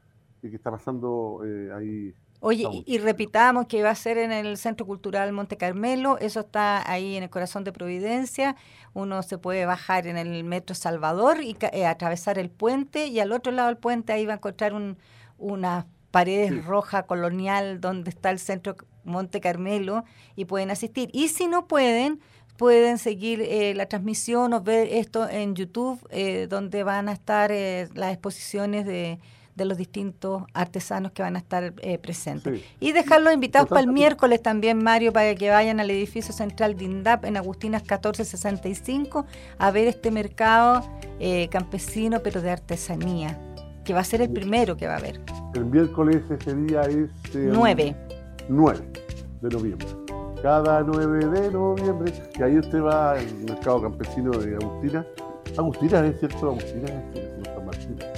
y 0.44 0.48
que 0.48 0.54
está 0.54 0.70
pasando 0.70 1.40
eh, 1.44 1.72
ahí. 1.74 2.14
Oye, 2.38 2.68
y, 2.70 2.84
y 2.86 2.98
repitamos 2.98 3.66
que 3.66 3.82
va 3.82 3.90
a 3.90 3.94
ser 3.96 4.16
en 4.18 4.30
el 4.30 4.58
Centro 4.58 4.86
Cultural 4.86 5.32
Monte 5.32 5.56
Carmelo, 5.56 6.16
eso 6.18 6.38
está 6.40 6.88
ahí 6.88 7.16
en 7.16 7.24
el 7.24 7.30
corazón 7.30 7.64
de 7.64 7.72
Providencia, 7.72 8.54
uno 8.92 9.24
se 9.24 9.38
puede 9.38 9.66
bajar 9.66 10.06
en 10.06 10.16
el 10.18 10.44
Metro 10.44 10.76
Salvador 10.76 11.42
y 11.42 11.54
ca- 11.54 11.70
eh, 11.72 11.84
atravesar 11.84 12.38
el 12.38 12.48
puente 12.50 13.06
y 13.08 13.18
al 13.18 13.32
otro 13.32 13.50
lado 13.50 13.66
del 13.68 13.78
puente 13.78 14.12
ahí 14.12 14.24
va 14.24 14.34
a 14.34 14.36
encontrar 14.36 14.72
un, 14.72 14.98
unas 15.44 15.84
paredes 16.10 16.50
Sí. 16.50 16.60
roja 16.60 17.02
colonial 17.04 17.80
donde 17.80 18.10
está 18.10 18.30
el 18.30 18.38
Centro 18.38 18.76
Monte 19.04 19.40
Carmelo 19.40 20.04
y 20.36 20.44
pueden 20.46 20.70
asistir. 20.70 21.10
Y 21.12 21.28
si 21.28 21.46
no 21.48 21.66
pueden, 21.66 22.20
pueden 22.56 22.98
seguir 22.98 23.40
eh, 23.42 23.74
la 23.74 23.86
transmisión 23.86 24.52
o 24.54 24.60
ver 24.62 24.88
esto 24.90 25.28
en 25.28 25.54
YouTube, 25.54 25.98
eh, 26.10 26.46
donde 26.48 26.82
van 26.84 27.08
a 27.08 27.12
estar 27.12 27.50
eh, 27.52 27.88
las 27.94 28.12
exposiciones 28.12 28.86
de, 28.86 29.18
de 29.56 29.64
los 29.64 29.76
distintos 29.76 30.44
artesanos 30.54 31.12
que 31.12 31.22
van 31.22 31.34
a 31.36 31.40
estar 31.40 31.74
eh, 31.82 31.98
presentes. 31.98 32.60
Sí. 32.60 32.64
Y 32.80 32.92
dejarlos 32.92 33.34
invitados 33.34 33.68
para 33.68 33.80
el 33.82 33.88
miércoles 33.88 34.40
también, 34.40 34.82
Mario, 34.82 35.12
para 35.12 35.34
que 35.34 35.50
vayan 35.50 35.80
al 35.80 35.90
edificio 35.90 36.32
central 36.32 36.76
de 36.76 36.84
INDAP 36.84 37.24
en 37.26 37.36
Agustinas 37.36 37.82
1465 37.82 39.26
a 39.58 39.70
ver 39.70 39.88
este 39.88 40.10
mercado 40.10 40.88
eh, 41.20 41.48
campesino, 41.50 42.20
pero 42.22 42.40
de 42.40 42.50
artesanía, 42.50 43.38
que 43.84 43.92
va 43.94 44.00
a 44.00 44.04
ser 44.04 44.22
el 44.22 44.30
primero 44.30 44.76
que 44.76 44.86
va 44.86 44.94
a 44.94 44.98
haber. 44.98 45.20
El 45.54 45.66
miércoles 45.66 46.22
ese 46.30 46.54
día 46.54 46.82
es... 46.82 47.10
eh, 47.34 47.50
9. 47.52 47.96
9 48.48 48.80
de 49.42 49.48
noviembre. 49.48 49.86
Cada 50.42 50.82
9 50.82 51.26
de 51.26 51.50
noviembre. 51.50 52.12
Y 52.38 52.42
ahí 52.42 52.58
usted 52.58 52.82
va 52.82 53.12
al 53.12 53.26
mercado 53.48 53.82
campesino 53.82 54.30
de 54.32 54.56
Agustina. 54.56 55.06
Agustina, 55.56 56.06
¿es 56.06 56.18
cierto? 56.18 56.50
Agustina 56.50 56.86
es 56.86 57.12
cierto. 57.12 57.44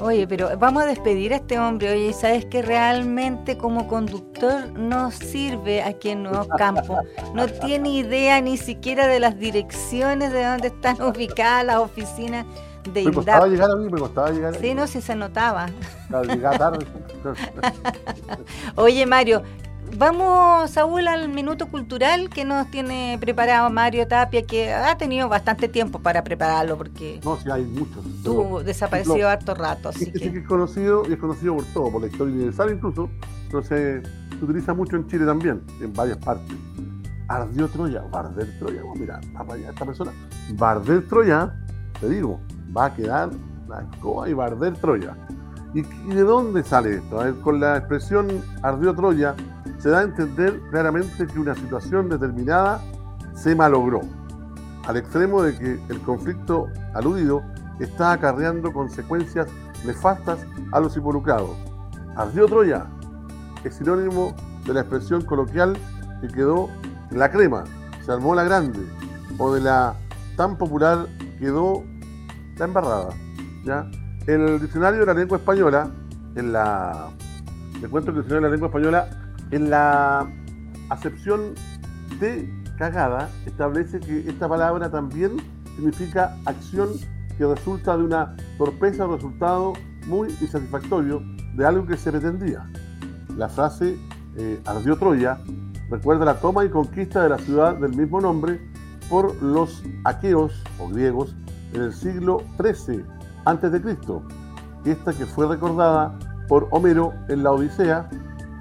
Oye, 0.00 0.26
pero 0.28 0.50
vamos 0.58 0.82
a 0.82 0.86
despedir 0.86 1.32
a 1.32 1.36
este 1.36 1.58
hombre. 1.58 1.90
Oye, 1.92 2.12
¿sabes 2.12 2.44
que 2.46 2.62
realmente 2.62 3.56
como 3.56 3.88
conductor 3.88 4.70
no 4.72 5.10
sirve 5.10 5.82
aquí 5.82 6.10
en 6.10 6.24
Nuevos 6.24 6.48
Campos? 6.58 6.98
No 7.34 7.46
tiene 7.48 7.90
idea 7.90 8.40
ni 8.40 8.56
siquiera 8.56 9.06
de 9.06 9.20
las 9.20 9.38
direcciones 9.38 10.32
de 10.32 10.44
dónde 10.44 10.68
están 10.68 11.00
ubicadas 11.02 11.64
las 11.64 11.76
oficinas 11.76 12.44
de 12.92 13.04
Me 13.04 13.12
costaba 13.12 13.46
INDAP. 13.46 13.50
llegar 13.50 13.70
a 13.70 13.76
mí, 13.76 13.88
me 13.90 13.98
costaba 13.98 14.30
llegar 14.30 14.54
a 14.54 14.58
Sí, 14.58 14.74
no, 14.74 14.86
sí 14.86 15.00
se 15.00 15.14
notaba. 15.14 15.66
Tarde. 16.10 16.86
Oye, 18.76 19.06
Mario, 19.06 19.42
vamos, 19.96 20.70
Saúl, 20.70 21.08
al 21.08 21.28
minuto 21.28 21.68
cultural 21.68 22.28
que 22.28 22.44
nos 22.44 22.70
tiene 22.70 23.16
preparado 23.20 23.70
Mario 23.70 24.06
Tapia, 24.06 24.42
que 24.42 24.72
ha 24.72 24.96
tenido 24.96 25.28
bastante 25.28 25.68
tiempo 25.68 25.98
para 26.00 26.22
prepararlo, 26.24 26.76
porque 26.76 27.20
No, 27.24 27.36
sí, 27.38 27.50
hay 27.50 27.64
muchos. 27.64 28.04
tú 28.22 28.60
desaparecido 28.64 29.28
harto 29.28 29.54
rato, 29.54 29.88
así 29.90 30.04
Este 30.04 30.18
sí 30.18 30.24
que 30.26 30.32
que... 30.32 30.38
es 30.40 30.46
conocido 30.46 31.02
y 31.08 31.12
es 31.14 31.18
conocido 31.18 31.56
por 31.56 31.64
todo, 31.66 31.90
por 31.92 32.00
la 32.02 32.08
historia 32.08 32.34
universal 32.34 32.72
incluso. 32.72 33.08
Entonces, 33.46 34.02
se 34.38 34.44
utiliza 34.44 34.74
mucho 34.74 34.96
en 34.96 35.06
Chile 35.08 35.24
también, 35.24 35.62
en 35.80 35.92
varias 35.92 36.18
partes. 36.18 36.56
Ardió 37.28 37.66
Troya, 37.68 38.02
Barder 38.02 38.56
Troya. 38.58 38.82
Oh, 38.84 38.94
mira, 38.94 39.20
va 39.36 39.44
para 39.44 39.54
allá 39.58 39.70
esta 39.70 39.84
persona. 39.84 40.12
Barder 40.54 41.06
Troya, 41.08 41.52
te 42.00 42.08
digo, 42.08 42.40
va 42.74 42.86
a 42.86 42.94
quedar 42.94 43.30
la 43.68 43.80
escoba 43.80 44.28
y 44.28 44.34
Barder 44.34 44.76
Troya. 44.78 45.16
¿Y, 45.74 45.82
de 45.82 46.22
dónde 46.22 46.62
sale 46.62 46.96
esto? 46.96 47.20
A 47.20 47.30
con 47.42 47.60
la 47.60 47.76
expresión 47.76 48.28
ardió 48.62 48.94
Troya, 48.94 49.34
se 49.78 49.90
da 49.90 49.98
a 49.98 50.02
entender 50.02 50.60
claramente 50.70 51.26
que 51.26 51.38
una 51.38 51.54
situación 51.54 52.08
determinada 52.08 52.80
se 53.34 53.54
malogró, 53.54 54.00
al 54.86 54.96
extremo 54.96 55.42
de 55.42 55.56
que 55.58 55.78
el 55.88 56.00
conflicto 56.00 56.68
aludido 56.94 57.42
está 57.78 58.12
acarreando 58.12 58.72
consecuencias 58.72 59.48
nefastas 59.84 60.46
a 60.72 60.80
los 60.80 60.96
involucrados. 60.96 61.50
Ardió 62.16 62.46
Troya 62.46 62.86
es 63.64 63.74
sinónimo 63.74 64.34
de 64.64 64.74
la 64.74 64.80
expresión 64.80 65.22
coloquial 65.22 65.76
que 66.20 66.28
quedó 66.28 66.70
la 67.10 67.30
crema, 67.30 67.64
se 68.04 68.12
armó 68.12 68.34
la 68.34 68.44
grande, 68.44 68.80
o 69.38 69.52
de 69.52 69.60
la 69.60 69.94
tan 70.36 70.56
popular 70.56 71.06
quedó 71.38 71.84
la 72.58 72.64
embarrada. 72.64 73.08
el 74.26 74.60
diccionario 74.60 75.00
de 75.00 75.06
la 75.06 75.14
lengua 75.14 75.38
española, 75.38 75.90
en 76.34 76.52
la. 76.52 77.10
El 77.74 77.82
diccionario 77.82 78.34
de 78.36 78.40
la 78.40 78.48
lengua 78.48 78.68
española, 78.68 79.08
en 79.50 79.70
la 79.70 80.26
acepción 80.88 81.54
de 82.20 82.50
cagada, 82.78 83.28
establece 83.46 84.00
que 84.00 84.28
esta 84.28 84.48
palabra 84.48 84.90
también 84.90 85.36
significa 85.76 86.36
acción 86.46 86.88
que 87.36 87.46
resulta 87.46 87.96
de 87.96 88.04
una 88.04 88.36
torpeza 88.56 89.06
o 89.06 89.14
resultado 89.14 89.72
muy 90.06 90.28
insatisfactorio 90.40 91.22
de 91.54 91.66
algo 91.66 91.86
que 91.86 91.96
se 91.96 92.10
pretendía. 92.10 92.66
La 93.36 93.48
frase 93.48 93.98
eh, 94.36 94.60
ardió 94.64 94.96
Troya 94.96 95.38
recuerda 95.90 96.24
la 96.24 96.40
toma 96.40 96.64
y 96.64 96.68
conquista 96.68 97.22
de 97.22 97.28
la 97.28 97.38
ciudad 97.38 97.76
del 97.76 97.94
mismo 97.94 98.20
nombre 98.20 98.60
por 99.08 99.40
los 99.42 99.82
aqueos 100.04 100.62
o 100.78 100.88
griegos 100.88 101.34
en 101.72 101.82
el 101.82 101.92
siglo 101.92 102.42
XIII 102.60 103.04
a.C. 103.44 103.82
Esta 104.84 105.12
que 105.12 105.26
fue 105.26 105.46
recordada 105.48 106.16
por 106.48 106.68
Homero 106.70 107.12
en 107.28 107.42
la 107.42 107.52
Odisea 107.52 108.08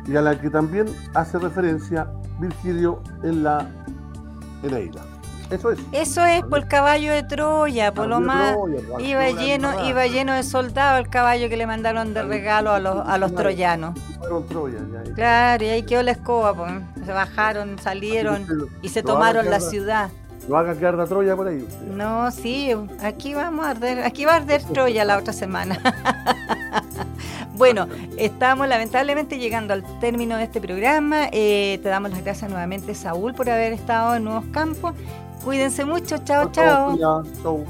y 0.08 0.15
a 0.15 0.22
la 0.22 0.39
que 0.39 0.50
también 0.50 0.88
hace 1.13 1.38
referencia 1.38 2.08
Virgilio 2.39 3.02
en 3.24 3.44
la 3.44 3.68
Eneida. 4.63 5.02
Eso 5.52 5.72
es. 5.72 5.80
Eso 5.91 6.26
es 6.26 6.44
por 6.44 6.60
el 6.60 6.68
caballo 6.68 7.13
de 7.13 7.22
Troya, 7.24 7.94
por 7.94 8.08
lo 8.08 8.20
más... 8.20 8.56
Iba 9.00 9.30
lleno, 9.30 9.88
iba 9.88 10.08
lleno 10.08 10.34
de 10.34 10.44
soldados 10.44 11.00
el 11.00 11.10
caballo 11.10 11.50
que 11.50 11.58
le 11.58 11.68
mandaron 11.68 12.13
de 12.15 12.24
regalo 12.24 12.72
a 12.72 12.80
los, 12.80 13.08
a 13.08 13.18
los 13.20 13.36
troyanos. 13.36 13.94
Claro, 15.13 15.63
y 15.63 15.68
ahí 15.68 15.84
quedó 15.84 16.02
la 16.02 16.12
escoba, 16.12 16.56
pues. 16.56 16.72
se 17.06 17.12
bajaron, 17.12 17.78
salieron 17.78 18.46
y 18.82 18.89
se 18.89 19.04
tomaron 19.04 19.50
la 19.50 19.60
ciudad. 19.60 20.10
No 20.48 20.58
haga 20.58 20.76
que 20.78 20.86
arda 20.86 21.06
Troya 21.06 21.36
por 21.36 21.48
ahí. 21.48 21.58
usted. 21.58 21.88
No, 21.88 22.30
sí, 22.32 22.72
aquí 23.02 23.34
vamos 23.34 23.66
a 23.66 23.72
arder, 23.72 24.04
aquí 24.04 24.26
va 24.26 24.34
a 24.34 24.36
arder 24.38 24.64
Troya 24.64 25.04
la 25.04 25.18
otra 25.18 25.34
semana. 25.34 25.80
bueno, 27.56 27.88
estamos 28.18 28.68
lamentablemente 28.68 29.40
llegando 29.40 29.74
al 29.74 29.84
término 30.00 30.38
de 30.38 30.44
este 30.44 30.62
programa. 30.62 31.30
Eh, 31.32 31.80
te 31.82 31.90
damos 31.90 32.12
las 32.12 32.24
gracias 32.24 32.50
nuevamente, 32.50 32.94
Saúl, 32.94 33.34
por 33.34 33.50
haber 33.50 33.74
estado 33.74 34.16
en 34.16 34.24
Nuevos 34.24 34.46
Campos. 34.52 34.94
Cuídense 35.44 35.86
mucho, 35.86 36.18
chao, 36.20 36.52
chao. 36.52 36.98
Chao. 36.98 37.24
chao. 37.42 37.64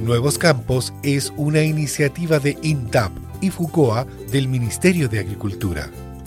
Nuevos 0.00 0.38
Campos 0.38 0.92
es 1.02 1.32
una 1.36 1.62
iniciativa 1.62 2.38
de 2.38 2.56
INTAP 2.62 3.12
y 3.40 3.50
FUCOA 3.50 4.06
del 4.30 4.48
Ministerio 4.48 5.08
de 5.08 5.20
Agricultura. 5.20 5.88